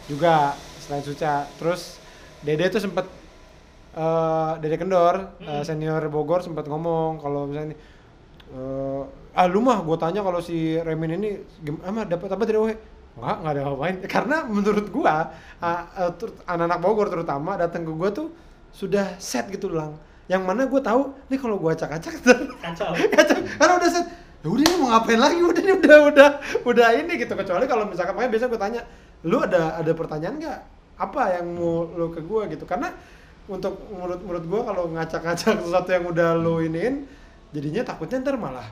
[0.06, 1.98] juga selain suca terus
[2.42, 3.08] dede tuh sempet
[3.94, 7.80] eh, dede kendor eh, senior Bogor sempet ngomong kalau misalnya
[8.52, 9.02] eh,
[9.34, 11.30] ah lu mah gue tanya kalau si remen ini
[11.62, 12.76] gim- ah mah dapat apa dari Ohe
[13.16, 13.96] Enggak, nggak ada ngapain.
[14.06, 15.32] Karena menurut gua,
[16.46, 18.28] anak-anak Bogor terutama datang ke gua tuh
[18.76, 19.96] sudah set gitu lang.
[20.26, 22.18] yang mana gue tahu nih kalau gue acak-acak
[22.66, 22.98] Kacau.
[22.98, 24.06] kacau karena udah set
[24.42, 26.30] ya udah ini mau ngapain lagi udah ini udah udah
[26.66, 28.82] udah ini gitu kecuali kalau misalkan makanya biasanya gue tanya
[29.22, 30.60] lu ada ada pertanyaan nggak
[30.98, 32.90] apa yang mau lu ke gue gitu karena
[33.46, 37.06] untuk menurut menurut gue kalau ngacak-ngacak sesuatu yang udah lu iniin
[37.54, 38.66] jadinya takutnya ntar malah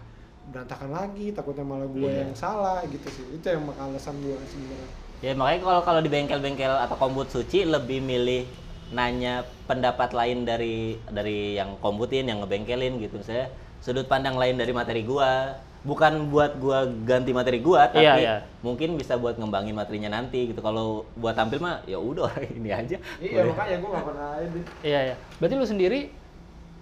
[0.54, 2.22] berantakan lagi takutnya malah gue Iya.
[2.24, 4.90] yang salah gitu sih itu yang makanya alasan gue sebenarnya
[5.24, 8.44] Ya makanya kalau kalau di bengkel-bengkel atau kombut suci lebih milih
[8.92, 13.24] nanya pendapat lain dari dari yang kombutin, yang ngebengkelin gitu.
[13.24, 13.48] Misalnya
[13.80, 15.56] sudut pandang lain dari materi gua.
[15.84, 18.36] Bukan buat gua ganti materi gua, tapi Iya, iya.
[18.60, 20.60] mungkin bisa buat ngembangin materinya nanti gitu.
[20.60, 22.28] Kalau buat tampil mah ya udah
[22.60, 23.00] ini aja.
[23.18, 25.16] iya makanya gue gak pernah ini Iya ya.
[25.40, 26.00] Berarti lu sendiri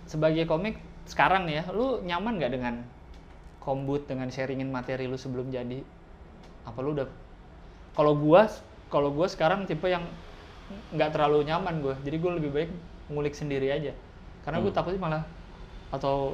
[0.05, 2.73] sebagai komik sekarang nih ya, lu nyaman nggak dengan
[3.61, 5.85] kombut dengan sharingin materi lu sebelum jadi?
[6.65, 7.07] Apa lu udah?
[7.93, 8.49] Kalau gua,
[8.89, 10.03] kalau gua sekarang tipe yang
[10.91, 11.95] nggak terlalu nyaman gua.
[12.01, 12.69] Jadi gua lebih baik
[13.11, 13.91] ngulik sendiri aja.
[14.41, 14.77] Karena gue Hmm.
[14.81, 15.23] takutnya malah
[15.93, 16.33] atau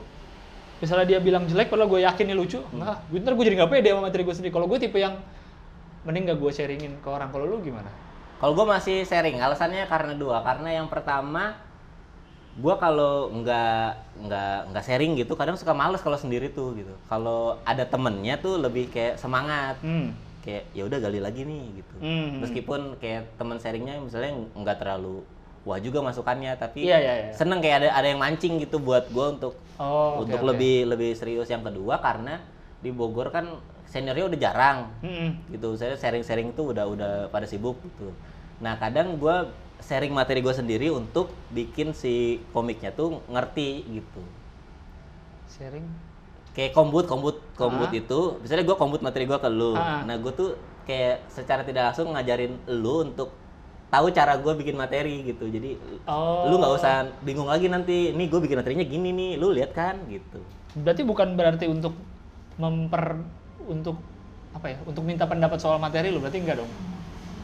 [0.80, 3.72] misalnya dia bilang jelek, padahal gue yakin ini lucu, enggak, gue ntar gue jadi nggak
[3.74, 4.54] pede sama materi gue sendiri.
[4.54, 5.18] Kalau gue tipe yang
[6.06, 7.34] mending nggak gue sharingin ke orang.
[7.34, 7.90] Kalau lu gimana?
[8.38, 10.46] Kalau gue masih sharing, alasannya karena dua.
[10.46, 11.58] Karena yang pertama,
[12.58, 13.86] gue kalau nggak
[14.20, 16.90] nggak nggak sharing gitu, kadang suka males kalau sendiri tuh gitu.
[17.06, 20.18] Kalau ada temennya tuh lebih kayak semangat, Hmm.
[20.42, 21.96] kayak ya udah gali lagi nih gitu.
[22.02, 22.42] Hmm.
[22.42, 25.22] Meskipun kayak teman sharingnya misalnya nggak terlalu
[25.62, 27.32] wah juga masukannya, tapi Iya, iya, iya.
[27.32, 30.50] seneng kayak ada ada yang mancing gitu buat gue untuk Oh, untuk oke.
[30.50, 31.46] lebih lebih serius.
[31.46, 32.42] Yang kedua karena
[32.78, 33.46] di Bogor kan
[33.86, 35.30] seniornya udah jarang Hmm.
[35.48, 38.12] gitu saya sharing-sharing itu udah udah pada sibuk gitu
[38.58, 39.36] nah kadang gue
[39.80, 42.14] sharing materi gue sendiri untuk bikin si
[42.50, 44.22] komiknya tuh ngerti gitu
[45.48, 45.86] Sharing.
[46.52, 47.96] kayak kombut kombut kombut Ah.
[47.96, 50.02] itu misalnya gue kombut materi gue ke lu Ah.
[50.04, 53.30] nah gue tuh kayak secara tidak langsung ngajarin lu untuk
[53.88, 56.50] tahu cara gue bikin materi gitu jadi Oh.
[56.50, 59.98] lu nggak usah bingung lagi nanti nih gue bikin materinya gini nih lu lihat kan
[60.08, 60.42] gitu
[60.76, 61.96] Berarti bukan berarti untuk
[62.56, 63.18] memper
[63.66, 63.98] untuk
[64.52, 64.78] apa ya?
[64.84, 66.70] Untuk minta pendapat soal materi lu berarti enggak dong?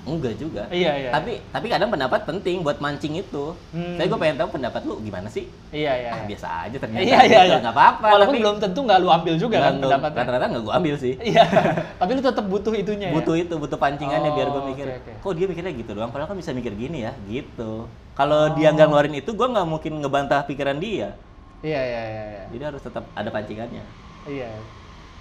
[0.03, 1.09] Enggak juga Iya, iya.
[1.09, 3.95] tapi tapi kadang pendapat penting buat mancing itu Hmm.
[3.95, 6.09] saya gue pengen tahu pendapat lu gimana sih Iya, iya.
[6.09, 6.27] ah iya.
[6.27, 7.57] biasa aja ternyata Iya, iya, iya.
[7.57, 10.19] nggak apa-apa Walaupun tapi belum tentu nggak lu ambil juga kan pendapatnya.
[10.19, 11.43] rata-rata nggak gue ambil sih Iya.
[11.99, 13.13] Tapi lu tetap butuh itunya ya.
[13.13, 15.11] butuh itu butuh pancingannya biar gue Oh, mikir oke, oke.
[15.19, 18.85] kok dia mikirnya gitu doang padahal kan bisa mikir gini ya gitu kalau dia nggak
[18.85, 21.15] ngeluarin itu gue nggak mungkin ngebantah pikiran dia
[21.59, 22.43] Iya, iya, iya, iya.
[22.49, 23.83] jadi harus tetap ada pancingannya
[24.23, 24.51] Iya.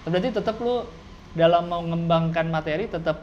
[0.03, 0.83] Berarti tetap lu
[1.33, 3.23] dalam mengembangkan materi tetap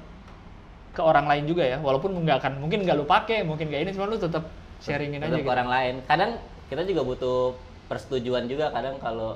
[0.89, 1.77] ke orang lain juga ya.
[1.79, 4.43] Walaupun nggak akan mungkin nggak lu pakai, mungkin nggak ini cuma lu tetap
[4.79, 5.47] sharingin aja tetap gitu.
[5.47, 6.31] ke orang lain kadang
[6.71, 7.51] kita juga butuh
[7.91, 9.35] persetujuan juga kadang kalau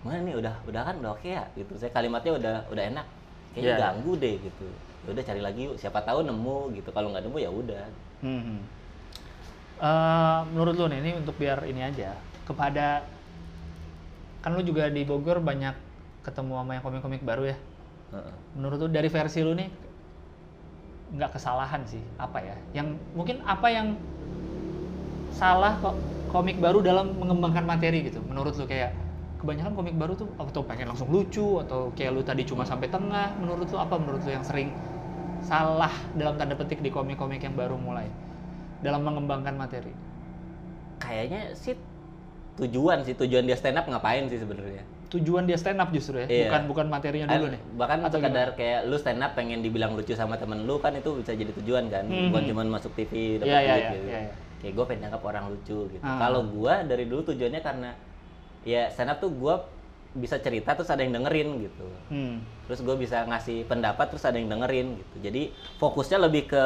[0.00, 3.06] mana nih udah udah kan udah oke ya gitu saya kalimatnya udah udah enak
[3.52, 3.76] kayaknya Iya.
[3.76, 4.66] ganggu deh gitu
[5.04, 7.84] ya udah cari lagi yuk siapa tahu nemu gitu kalau nggak nemu ya udah
[8.18, 8.64] Hmm.
[9.78, 13.06] Eh, menurut lu nih, ini untuk biar ini aja kepada
[14.40, 15.76] kan lu juga di Bogor banyak
[16.24, 17.56] ketemu sama yang komik-komik baru ya.
[18.10, 18.34] Heeh.
[18.58, 19.68] Menurut lu dari versi lu nih
[21.14, 22.56] nggak kesalahan sih apa ya?
[22.76, 23.96] Yang mungkin apa yang
[25.32, 25.96] salah kok
[26.28, 28.20] komik baru dalam mengembangkan materi gitu?
[28.26, 28.92] Menurut lu kayak
[29.38, 33.32] kebanyakan komik baru tuh atau pengen langsung lucu atau kayak lu tadi cuma sampai tengah.
[33.40, 33.96] Menurut lu apa?
[33.96, 34.74] Menurut lu yang sering
[35.40, 38.10] salah dalam tanda petik di komik-komik yang baru mulai
[38.82, 40.08] dalam mengembangkan materi?
[40.98, 41.78] kayaknya sih
[42.58, 46.28] tujuan sih tujuan dia stand up ngapain sih sebenarnya Tujuan dia stand up justru ya,
[46.28, 46.40] Iya.
[46.46, 47.62] bukan bukan materinya dulu Kan nih.
[47.74, 51.16] bahkan Atau sekedar kayak lu stand up pengen dibilang lucu sama temen lu kan itu
[51.16, 52.28] bisa jadi tujuan kan Mhm.
[52.28, 54.32] bukan cuma masuk TV dapat Iya, iya, duit iya, gitu iya, iya.
[54.58, 56.20] kayak gue pengen nangkap orang lucu gitu Ah.
[56.20, 57.90] kalau gua dari dulu tujuannya karena
[58.62, 59.64] ya stand up tuh gua
[60.10, 62.44] bisa cerita terus ada yang dengerin gitu Hmm.
[62.64, 65.42] terus gue bisa ngasih pendapat terus ada yang dengerin gitu jadi
[65.78, 66.62] fokusnya lebih ke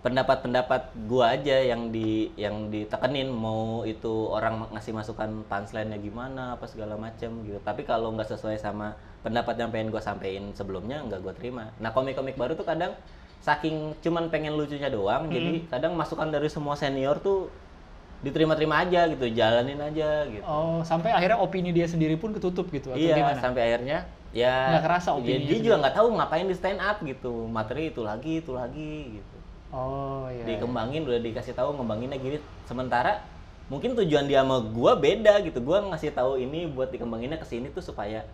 [0.00, 6.64] pendapat-pendapat gua aja yang di yang ditekenin mau itu orang ngasih masukan punchline-nya gimana apa
[6.64, 7.60] segala macam gitu.
[7.60, 11.68] Tapi kalau nggak sesuai sama pendapat yang pengen gua sampein sebelumnya nggak gua terima.
[11.84, 12.96] Nah komik-komik baru tuh kadang
[13.40, 17.48] saking cuman pengen lucunya doang jadi kadang masukan dari semua senior tuh
[18.20, 20.44] diterima-terima aja gitu jalanin aja gitu.
[20.44, 23.40] Oh, sampai akhirnya opini dia sendiri pun ketutup gitu atau iya gimana?
[23.40, 24.04] sampai akhirnya
[24.36, 27.48] ya Nggak kerasa ya, opininya dia juga nggak tahu ngapain di stand up gitu.
[27.48, 29.39] Materi itu lagi itu lagi gitu
[29.70, 30.42] Oh, iya.
[30.42, 30.58] iya.
[30.58, 33.22] dikembangin udah dikasih tahu ngembanginnya gini sementara
[33.70, 37.70] mungkin tujuan dia sama gua beda gitu gua ngasih tahu ini buat dikembanginnya ke sini
[37.70, 38.26] tuh supaya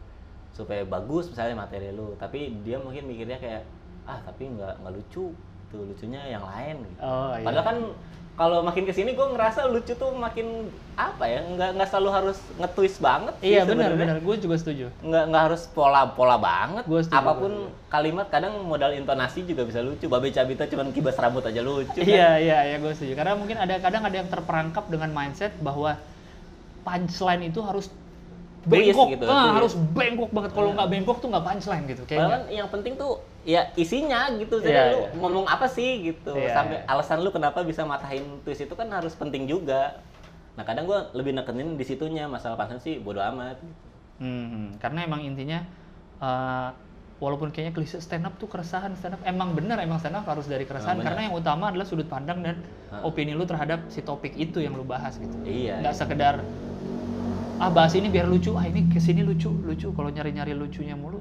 [0.56, 3.62] supaya bagus misalnya materi lu tapi dia mungkin mikirnya kayak
[4.08, 5.36] ah tapi nggak nggak lucu
[5.68, 7.00] tuh lucunya yang lain gitu.
[7.04, 7.44] Oh, iya.
[7.44, 7.78] padahal kan
[8.36, 12.38] kalau makin ke sini gue ngerasa lucu tuh makin apa ya nggak nggak selalu harus
[12.54, 14.20] nge-twist banget sih Iya, benar benar.
[14.20, 14.92] Gue juga setuju.
[15.00, 19.44] nggak nggak harus pola pola banget Gua setuju, apa pun gua kalimat kadang modal intonasi
[19.44, 22.04] juga bisa lucu babe cabita cuman kibas rambut aja lucu kan?
[22.04, 23.16] Iya, iya, iya, gue setuju.
[23.16, 25.96] Karena mungkin ada kadang ada yang terperangkap dengan mindset bahwa
[26.84, 27.88] punchline itu harus
[28.66, 29.54] bengkok, gitu, ah, twist.
[29.62, 30.50] harus bengkok banget.
[30.58, 32.02] Kalau nggak bengkok tuh nggak punchline gitu.
[32.02, 32.50] Bahkan Kayaknya.
[32.50, 33.12] yang penting tuh
[33.46, 34.58] ya isinya gitu.
[34.58, 35.08] Jadi Iya, lu iya.
[35.22, 36.34] ngomong apa sih gitu.
[36.34, 36.90] Iya, Sampai iya.
[36.90, 40.02] alasan lu kenapa bisa matahin twist itu kan harus penting juga.
[40.58, 43.62] Nah kadang gua lebih nekenin di situnya masalah punchline sih bodo amat.
[44.18, 45.62] Hmm, karena emang intinya
[46.18, 46.68] eh,
[47.20, 50.44] walaupun kayaknya klise stand up tuh keresahan stand up emang benar emang stand up harus
[50.48, 52.60] dari keresahan karena yang utama adalah sudut pandang dan
[53.00, 55.32] opini lu terhadap si topik itu yang lu bahas gitu.
[55.44, 55.80] Iya.
[55.80, 56.00] Nggak iya.
[56.00, 56.34] sekedar
[57.56, 59.88] ah bahas ini biar lucu, ah ini ke sini lucu, lucu.
[59.92, 61.20] Kalau nyari-nyari lucunya mulu.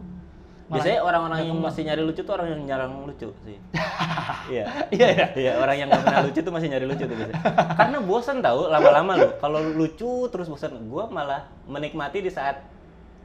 [0.65, 3.57] malah Biasanya orang-orang yang masih nyari lucu tuh orang yang jarang lucu sih.
[4.45, 4.65] Iya.
[4.93, 5.27] Iya ya.
[5.33, 7.41] Iya, orang yang nggak pernah lucu tuh masih nyari lucu tuh biasanya.
[7.77, 9.29] Karena bosan tahu lama-lama lu.
[9.41, 12.61] Kalau lucu terus bosan, gua malah menikmati di saat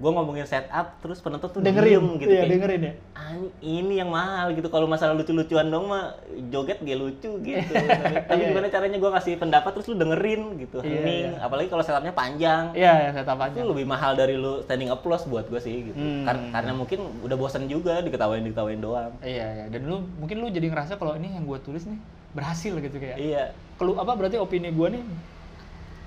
[0.00, 2.92] gua ngomongin setup terus penonton tuh dengerin diem gitu iya, kayak, dengerin ya.
[3.12, 4.72] "Ah, ini- yang mahal gitu.
[4.72, 6.16] Kalau masalah lucu-lucuan dong mah
[6.48, 7.72] joget gak lucu gitu.
[7.76, 10.80] Tapi, tapi Iya, gimana caranya gua ngasih pendapat terus lu dengerin gitu.
[10.80, 11.44] Iya, Hening, iya.
[11.44, 12.72] apalagi kalau setupnya panjang.
[12.72, 16.00] Iya, ya, saya tahu Itu lebih mahal dari lu standing applause buat gua sih gitu.
[16.00, 16.24] Hmm.
[16.24, 19.12] Kar- karena mungkin udah bosan juga diketawain-diketawain doang.
[19.20, 19.64] Iya, iya.
[19.68, 22.00] Dan lu mungkin lu jadi ngerasa kalau ini yang gua tulis nih
[22.32, 23.20] berhasil gitu kayak.
[23.20, 23.52] Iya.
[23.76, 25.04] Kelu apa berarti opini gua nih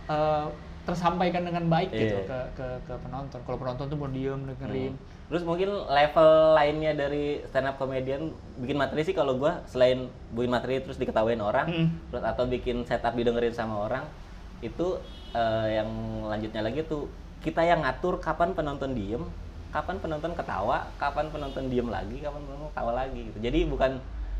[0.09, 0.45] eh,
[0.83, 2.27] tersampaikan dengan baik gitu Iya.
[2.27, 3.39] ke, ke ke penonton.
[3.39, 4.91] Kalau penonton tuh mau diem dengerin.
[4.91, 5.11] Hmm.
[5.23, 10.51] Terus mungkin level lainnya dari stand up comedian bikin materi sih kalau gua selain bikin
[10.51, 11.87] materi terus diketawain orang, Mm.
[12.11, 14.03] terus atau bikin setup didengerin sama orang,
[14.59, 14.99] itu
[15.31, 15.89] eh, yang
[16.23, 17.07] lanjutnya lagi tuh
[17.39, 19.23] kita yang ngatur kapan penonton diem,
[19.69, 23.39] kapan penonton ketawa, kapan penonton diem lagi, kapan penonton ketawa lagi gitu.
[23.39, 23.91] Jadi bukan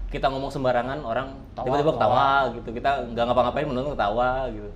[0.07, 2.13] kita ngomong sembarangan orang tiba-tiba ketawa
[2.45, 2.53] tawa.
[2.53, 2.69] gitu.
[2.69, 4.69] Kita nggak ngapa-ngapain penonton ketawa gitu.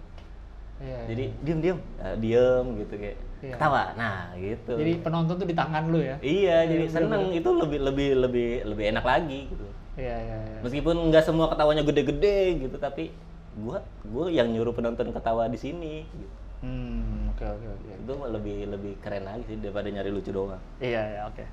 [0.78, 3.54] Iya, Jadi diem diem, Eh, diem gitu kayak Iya.
[3.58, 3.84] ketawa.
[3.98, 4.74] Nah gitu.
[4.78, 6.18] jadi penonton tuh di tangan lu ya.
[6.22, 9.66] Iya, jadi Iya, seneng itu lebih lebih lebih lebih enak lagi gitu.
[9.98, 10.60] Iya, iya, iya.
[10.62, 13.10] Meskipun nggak semua ketawanya gede-gede gitu, tapi
[13.58, 16.06] gua gua yang nyuruh penonton ketawa di sini.
[16.06, 16.36] Gitu.
[16.62, 17.90] Hmm, oke oke oke.
[17.98, 20.62] Itu lebih lebih keren lagi sih daripada nyari lucu doang.
[20.78, 21.46] Iya, iya, oke.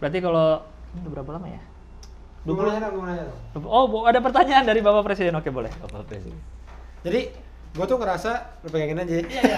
[0.00, 1.62] Berarti kalau ini udah berapa lama ya?
[2.40, 3.40] Gue mau nanya dong, gue mau nanya dong.
[3.68, 5.36] Oh, ada pertanyaan dari Bapak Presiden.
[5.36, 5.68] Oke, boleh.
[5.84, 6.32] Apa sih?
[7.04, 7.20] Jadi
[7.70, 8.30] gue tuh ngerasa,
[8.60, 9.22] lu pegangin aja ya.
[9.22, 9.56] Iya, iya.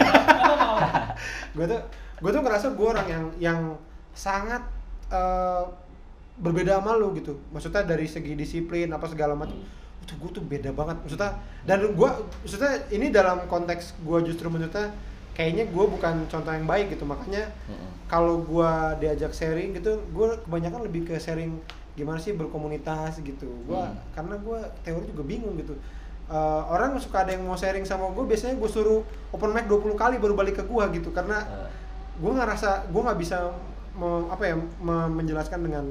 [1.53, 1.81] gue tuh
[2.19, 3.61] gue tuh ngerasa gue orang yang yang
[4.13, 4.63] sangat
[5.09, 5.65] eh,
[6.35, 9.57] berbeda sama lu gitu maksudnya dari segi disiplin apa segala macam
[10.03, 11.31] itu gue tuh beda banget maksudnya
[11.63, 12.09] dan gue
[12.43, 14.91] maksudnya ini dalam konteks gue justru maksudnya
[15.33, 17.89] kayaknya gue bukan contoh yang baik gitu makanya Mm-mm.
[18.07, 21.57] kalau gue diajak sharing gitu gue kebanyakan lebih ke sharing
[21.93, 23.97] gimana sih berkomunitas gitu gue Hmm.
[24.13, 25.77] karena gue teori juga bingung gitu
[26.31, 29.93] Eh, orang suka ada yang mau sharing sama gue biasanya gue suruh open mic 20
[29.95, 31.11] kali baru balik ke gue gitu.
[31.11, 31.69] Karena Eh,
[32.19, 33.51] gue ngerasa gue nggak bisa
[33.93, 35.85] me- apa ya me- menjelaskan dengan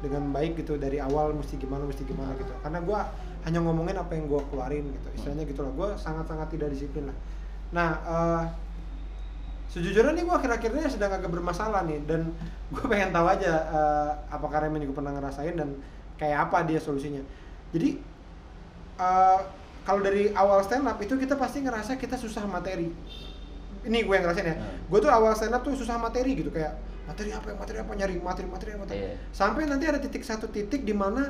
[0.00, 2.50] dengan baik gitu dari awal mesti gimana mesti gimana gitu.
[2.60, 2.98] Karena gue
[3.44, 5.08] hanya ngomongin apa yang gue keluarin gitu.
[5.14, 7.16] Istilahnya gitu lah gue sangat sangat tidak disiplin lah.
[7.70, 8.42] Nah eh,
[9.70, 12.30] sejujurnya nih gue akhir-akhir ini sedang agak bermasalah nih dan
[12.74, 15.70] gue pengen tahu aja eh, apakah Remen juga pernah ngerasain dan
[16.16, 17.22] kayak apa dia solusinya.
[17.70, 17.98] Jadi
[18.98, 19.40] eh,
[19.84, 22.88] kalau dari awal stand up itu kita pasti ngerasa kita susah materi
[23.84, 24.88] ini gue yang ngerasain ya Hmm.
[24.88, 26.72] gue tuh awal stand up tuh susah materi gitu kayak
[27.04, 29.12] materi apa materi apa nyari materi materi materi Iya.
[29.30, 31.28] sampai nanti ada titik satu titik di mana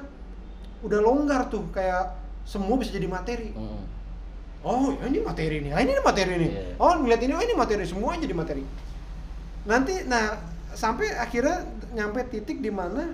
[0.80, 2.14] udah longgar tuh kayak
[2.44, 3.82] semua bisa jadi materi mm-mm.
[4.62, 6.62] oh ya ini materi nih ah, ini materi nih Iya.
[6.78, 8.62] oh ngeliat ini oh ini materi semua jadi materi
[9.64, 10.38] nanti nah
[10.70, 13.10] sampai akhirnya nyampe titik di mana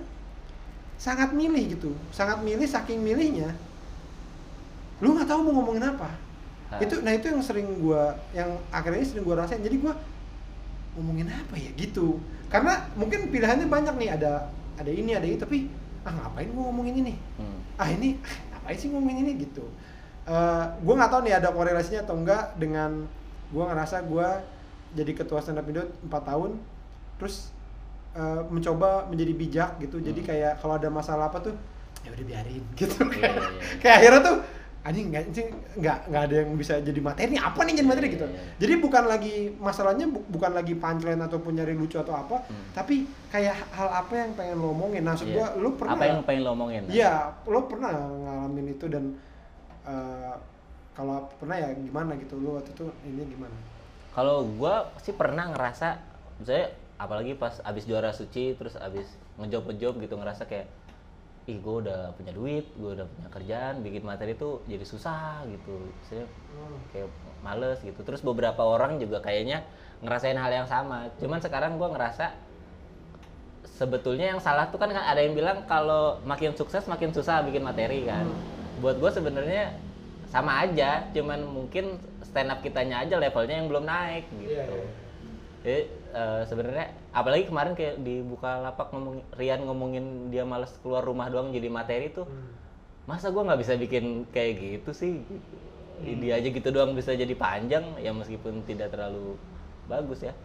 [0.97, 3.57] sangat milih gitu sangat milih saking milihnya
[5.01, 6.09] lu nggak tahu mau ngomongin apa.
[6.71, 6.79] Ah.
[6.79, 9.59] itu nah itu yang sering gua yang akhirnya sering gua rasain.
[9.59, 9.91] Jadi gua
[10.95, 11.71] ngomongin apa ya?
[11.75, 12.19] Gitu.
[12.47, 14.09] Karena mungkin pilihannya banyak nih.
[14.15, 14.47] Ada
[14.79, 15.67] ada ini ada itu tapi
[16.01, 17.13] ah ngapain gua ngomongin ini?
[17.35, 17.59] Hmm.
[17.75, 18.15] ah ini
[18.53, 19.31] ngapain sih ngomongin ini?
[19.41, 19.65] Gitu.
[20.21, 23.09] Eh gue nggak tahu nih ada korelasinya atau enggak dengan
[23.51, 24.27] gue ngerasa gue
[24.93, 26.55] jadi ketua stand up Indo 4 tahun
[27.17, 27.49] terus
[28.13, 29.97] eh, mencoba menjadi bijak gitu.
[29.97, 30.29] Jadi Hmm.
[30.29, 31.55] kayak kalau ada masalah apa tuh
[32.03, 32.95] ya udah biarin gitu.
[33.11, 33.61] Iya, iya, iya.
[33.81, 34.37] kayak akhirnya tuh
[34.81, 35.23] anjing nggak
[35.77, 38.51] nggak nggak ada yang bisa jadi materi apa nih jadi materi Iya, gitu iya, iya.
[38.57, 42.65] jadi bukan lagi masalahnya bu- bukan lagi punchline ataupun nyari lucu atau apa Hmm.
[42.73, 42.95] tapi
[43.27, 45.35] kayak hal apa yang pengen lo omongin nah maksud Iya.
[45.37, 46.81] gue lu pernah Apa yang pengen lo omongin?
[46.87, 47.13] Iya,
[47.45, 49.05] lo pernah ngalamin itu dan
[49.83, 50.33] eh,
[50.91, 53.53] kalau pernah ya gimana gitu lo waktu itu ini gimana?
[54.11, 55.95] Kalau gua sih pernah ngerasa,
[56.37, 56.67] misalnya
[56.97, 60.67] apalagi pas abis juara suci, terus abis ngejob ngejob gitu ngerasa kayak,
[61.49, 65.89] ih gue udah punya duit, gue udah punya kerjaan, bikin materi tuh jadi susah gitu,
[66.05, 66.29] saya
[66.93, 67.09] kayak
[67.41, 67.97] males gitu.
[68.05, 69.65] Terus beberapa orang juga kayaknya
[70.05, 71.09] ngerasain hal yang sama.
[71.17, 72.33] Cuman sekarang gua ngerasa
[73.65, 78.05] sebetulnya yang salah tuh kan ada yang bilang kalau makin sukses makin susah bikin materi
[78.05, 78.29] kan.
[78.77, 79.73] Buat gue sebenarnya
[80.29, 84.53] sama aja, cuman mungkin stand up kitanya aja levelnya yang belum naik gitu.
[84.53, 84.85] Iya, iya.
[85.61, 85.79] Jadi
[86.11, 91.55] eh, sebenarnya apalagi kemarin kayak dibuka lapak ngomong Rian ngomongin dia males keluar rumah doang
[91.55, 92.27] jadi materi tuh.
[93.09, 95.23] Masa gua nggak bisa bikin kayak gitu sih?
[96.03, 96.21] Gitu.
[96.21, 99.37] Dia aja gitu doang bisa jadi panjang ya meskipun tidak terlalu
[99.89, 100.33] bagus ya.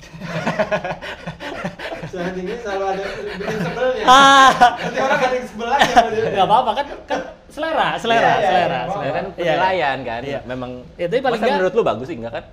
[2.13, 4.05] Seandainya selalu ada bikin sebelnya.
[4.83, 6.25] Nanti orang ada yang sebel aja sama dia.
[6.35, 9.07] nggak apa-apa kan kan selera, selera, Iya, iya, selera, iya, selera.
[9.07, 10.21] Ya kan penilaian kan.
[10.23, 10.41] Iya.
[10.45, 12.45] Memang Ya, tapi paling masa menurut lu bagus sih enggak kan?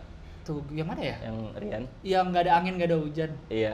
[0.44, 1.16] Tuh, yang mana ya?
[1.24, 1.84] Yang Rian.
[2.04, 3.32] Yang nggak ada angin, nggak ada hujan.
[3.48, 3.74] Iya.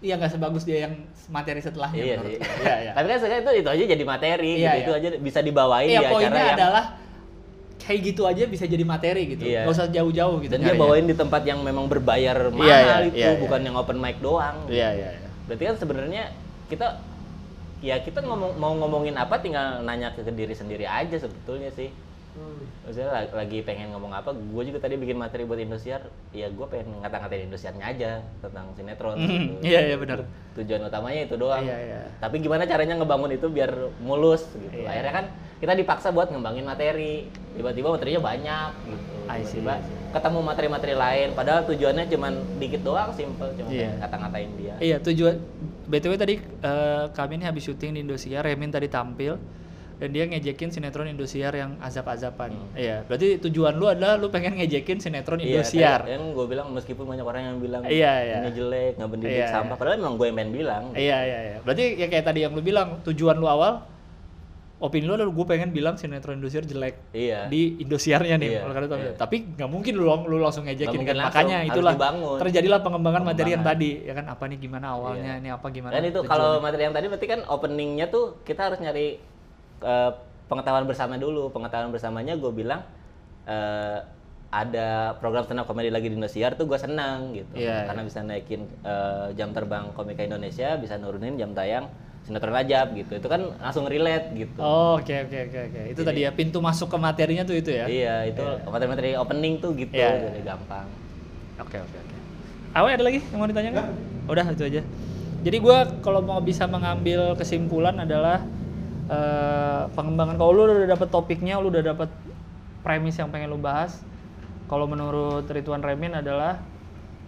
[0.00, 0.94] Iya nggak sebagus dia yang
[1.28, 2.00] materi setelahnya.
[2.00, 2.48] Iya menurut gua.
[2.64, 2.92] Iya, iya.
[2.96, 4.80] Tapi kan sekarang itu itu aja jadi materi Iya, gitu.
[4.80, 5.00] Itu iya.
[5.04, 6.84] aja bisa dibawain Iya di acara poinnya yang adalah
[7.80, 9.44] kayak gitu aja bisa jadi materi gitu.
[9.44, 9.68] Iya.
[9.68, 10.52] Nggak usah jauh-jauh gitu.
[10.56, 10.80] dan dia nyarinya.
[10.88, 13.40] bawain di tempat yang memang berbayar mahal Iya, iya, itu, iya, iya.
[13.44, 14.56] bukan yang open mic doang.
[14.72, 15.28] Iya iya iya.
[15.44, 16.22] Berarti kan sebenarnya
[16.72, 16.86] kita
[17.84, 21.92] ya kita ngomong mau ngomongin apa tinggal nanya ke diri sendiri aja sebetulnya sih.
[22.40, 22.64] Hmm.
[22.80, 26.00] Maksudnya la- lagi pengen ngomong apa, gue juga tadi bikin materi buat Indosiar,
[26.32, 29.14] ya gue pengen ngata-ngatain Indosiarnya aja tentang sinetron.
[29.14, 29.28] Hmm,
[29.60, 29.68] gitu.
[29.68, 30.24] iya, iya, benar.
[30.56, 31.62] Tujuan utamanya itu doang.
[31.62, 32.00] Iya, iya.
[32.18, 34.72] Tapi gimana caranya ngebangun itu biar mulus gitu.
[34.74, 34.88] Iya.
[34.88, 35.24] Akhirnya kan
[35.60, 37.28] kita dipaksa buat ngembangin materi.
[37.52, 39.04] Tiba-tiba materinya banyak gitu.
[39.22, 39.74] Tiba-tiba
[40.10, 43.86] ketemu materi-materi lain, padahal tujuannya cuman dikit doang, simple, cuma Iya.
[43.86, 44.74] pengen ngata-ngatain dia.
[44.80, 45.38] Iya tujuan
[45.86, 49.38] btw tadi eh, kami ini habis syuting di Indosiar, Remin tadi tampil
[50.00, 52.50] dan dia ngejekin sinetron Indosiar yang azab-azaban.
[52.50, 52.72] Hmm.
[52.72, 56.00] Iya, berarti tujuan lu adalah lu pengen ngejekin sinetron Iya, Indosiar.
[56.02, 58.36] kayak yang gue bilang meskipun banyak orang yang bilang Iya, iya.
[58.40, 59.78] ini jelek, nggak mendidik Iya, sampah, iya.
[59.78, 60.82] padahal memang gue yang pengen bilang.
[60.92, 61.56] Iya iya iya.
[61.60, 63.84] Berarti ya kayak tadi yang lu bilang tujuan lu awal
[64.78, 67.44] opini lu adalah gue pengen bilang sinetron Indosiar jelek Iya.
[67.46, 68.48] di Indosiarnya nih.
[68.50, 68.96] Iya, oleh karena itu.
[68.98, 69.12] iya.
[69.14, 71.16] Tapi nggak mungkin lu, lu langsung ngejekin kan.
[71.18, 72.38] langsung, Makanya itulah dibangun.
[72.40, 74.00] terjadilah pengembangan materi yang Pengembangan.
[74.00, 75.40] tadi ya kan apa nih gimana awalnya Iya.
[75.44, 75.92] ini apa gimana.
[75.92, 79.20] Dan itu kalau materi yang tadi berarti kan openingnya tuh kita harus nyari
[79.82, 80.12] eh,
[80.46, 81.50] pengetahuan bersama dulu.
[81.50, 82.84] Pengetahuan bersamanya gue bilang
[83.46, 83.98] eh,
[84.50, 87.54] ada program stand up comedy lagi di Indosiar tuh gue senang gitu.
[87.54, 91.86] Iya, Karena bisa naikin eh, jam terbang komika Indonesia, bisa nurunin jam tayang
[92.26, 93.12] sinetron rajab gitu.
[93.16, 94.60] Itu kan langsung relate gitu.
[94.60, 95.80] Oh, oke oke oke oke.
[95.94, 97.86] Itu tadi ya pintu masuk ke materinya tuh itu ya.
[97.86, 100.86] Iya, itu materi-materi opening tuh gitu, Iya, iya, jadi gampang.
[101.62, 102.16] Oke oke oke.
[102.70, 103.84] Awe ada lagi yang mau ditanyakan?
[104.30, 104.82] Udah itu aja.
[105.40, 108.44] Jadi gua kalau mau bisa mengambil kesimpulan adalah
[109.10, 112.08] eh, pengembangan kalau lu udah dapet topiknya, lu udah dapet
[112.80, 113.98] premis yang pengen lu bahas.
[114.70, 116.62] Kalau menurut Rituan Remin adalah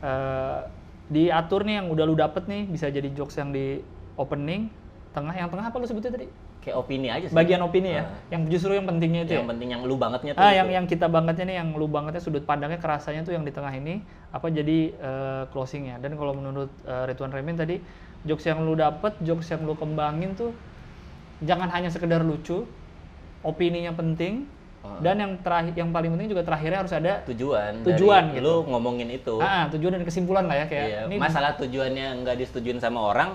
[0.01, 0.59] eh,
[1.11, 3.83] diatur nih yang udah lu dapet nih bisa jadi jokes yang di
[4.15, 4.71] opening,
[5.13, 6.27] tengah, yang tengah apa lu sebutnya tadi?
[6.63, 7.35] Kayak opini aja sih.
[7.35, 8.07] Bagian opini ya, Ah.
[8.31, 9.51] yang justru yang pentingnya itu yang ya.
[9.51, 10.47] penting yang lu bangetnya tuh.
[10.47, 10.63] Ah, itu.
[10.63, 13.75] yang yang kita bangetnya nih, yang lu bangetnya sudut pandangnya kerasanya tuh yang di tengah
[13.75, 13.99] ini
[14.31, 15.99] apa jadi eh, closingnya.
[15.99, 17.83] Dan kalau menurut eh, Ridwan Remin tadi,
[18.23, 20.55] jokes yang lu dapet, jokes yang lu kembangin tuh
[21.43, 22.65] jangan hanya sekedar lucu,
[23.41, 24.47] opininya penting,
[24.81, 24.99] Ah.
[24.99, 28.47] dan yang terakhir, yang paling penting juga terakhirnya harus ada tujuan Tujuan dari gitu.
[28.51, 29.39] lu ngomongin itu.
[29.39, 33.31] ah, tujuan dan kesimpulan lah ya kayak Iya, ini masalah tujuannya nggak disetujuin sama orang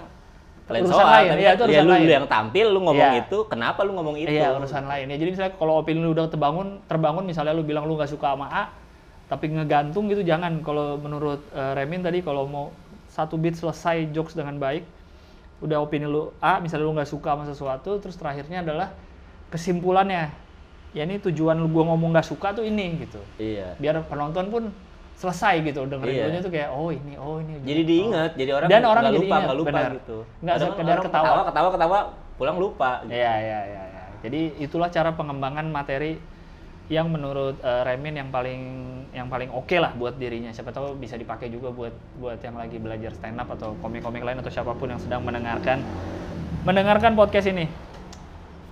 [0.67, 2.04] lain Urusan soal, lain, tapi iya, kan itu ya urusan lu, lain.
[2.04, 3.24] lu yang tampil lu ngomong Iya.
[3.24, 4.28] itu, kenapa lu ngomong itu?
[4.30, 5.15] Iya urusan lain ya.
[5.15, 8.52] Jadi misalnya kalau opini lu udah terbangun, terbangun misalnya lu bilang lu nggak suka sama
[8.52, 8.63] A,
[9.26, 10.60] tapi ngegantung gitu jangan.
[10.60, 12.76] Kalau menurut eh, Remin tadi kalau mau
[13.08, 14.84] satu beat selesai jokes dengan baik,
[15.58, 18.93] udah opini lu A, misalnya lu nggak suka sama sesuatu, terus terakhirnya adalah
[19.50, 20.30] kesimpulannya.
[20.96, 23.22] Ya ini tujuan lu gua ngomong nggak suka tuh ini gitu.
[23.38, 23.76] Iya.
[23.78, 24.63] Biar penonton pun
[25.17, 26.24] selesai gitu dengerin Iya.
[26.30, 27.58] dulunya tuh kayak oh ini oh ini.
[27.65, 29.91] Jadi diingat, jadi orang Dan orang jadi lupa, ingat, nggak lupa benar.
[29.98, 30.17] gitu.
[30.41, 31.26] Nggak sekedar orang ketawa.
[31.26, 31.98] ketawa, ketawa, ketawa,
[32.38, 32.91] pulang lupa.
[33.04, 33.13] gitu.
[33.17, 34.04] Iya, iya, iya, iya.
[34.17, 36.17] Jadi itulah cara pengembangan materi
[36.88, 38.62] yang menurut eh, Remin yang paling
[39.12, 40.52] yang paling oke lah buat dirinya.
[40.56, 44.39] Siapa tahu bisa dipakai juga buat buat yang lagi belajar stand up atau komik-komik lain
[44.39, 45.84] atau siapa pun yang sedang mendengarkan
[46.63, 47.67] mendengarkan podcast ini.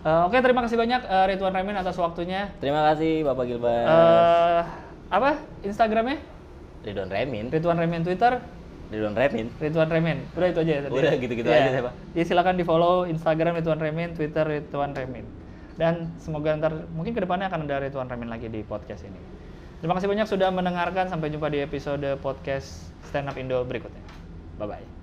[0.05, 2.53] Eh, oke, terima kasih banyak eh, Ridwan Remin atas waktunya.
[2.63, 3.87] Terima kasih Bapak Gilbert.
[3.89, 4.61] Eh
[5.11, 6.17] apa Instagramnya?
[6.85, 8.37] Ridwan Remin, Ridwan Remin Twitter,
[8.93, 9.49] Ridwan Remin.
[9.57, 10.17] Ridwan Remin.
[10.37, 10.93] Udah itu aja ya tadi.
[10.93, 11.57] Udah, gitu-gitu Iya.
[11.65, 11.91] aja, siapa?
[12.13, 15.25] Ya silakan di follow Instagram Ridwan Remin, Twitter Ridwan Remin.
[15.75, 19.19] Dan semoga ntar mungkin ke depannya akan ada Ridwan Remin lagi di podcast ini.
[19.83, 21.11] Terima kasih banyak sudah mendengarkan.
[21.11, 24.01] Sampai jumpa di episode podcast Stand Up Indo berikutnya.
[24.55, 24.94] Bye bye.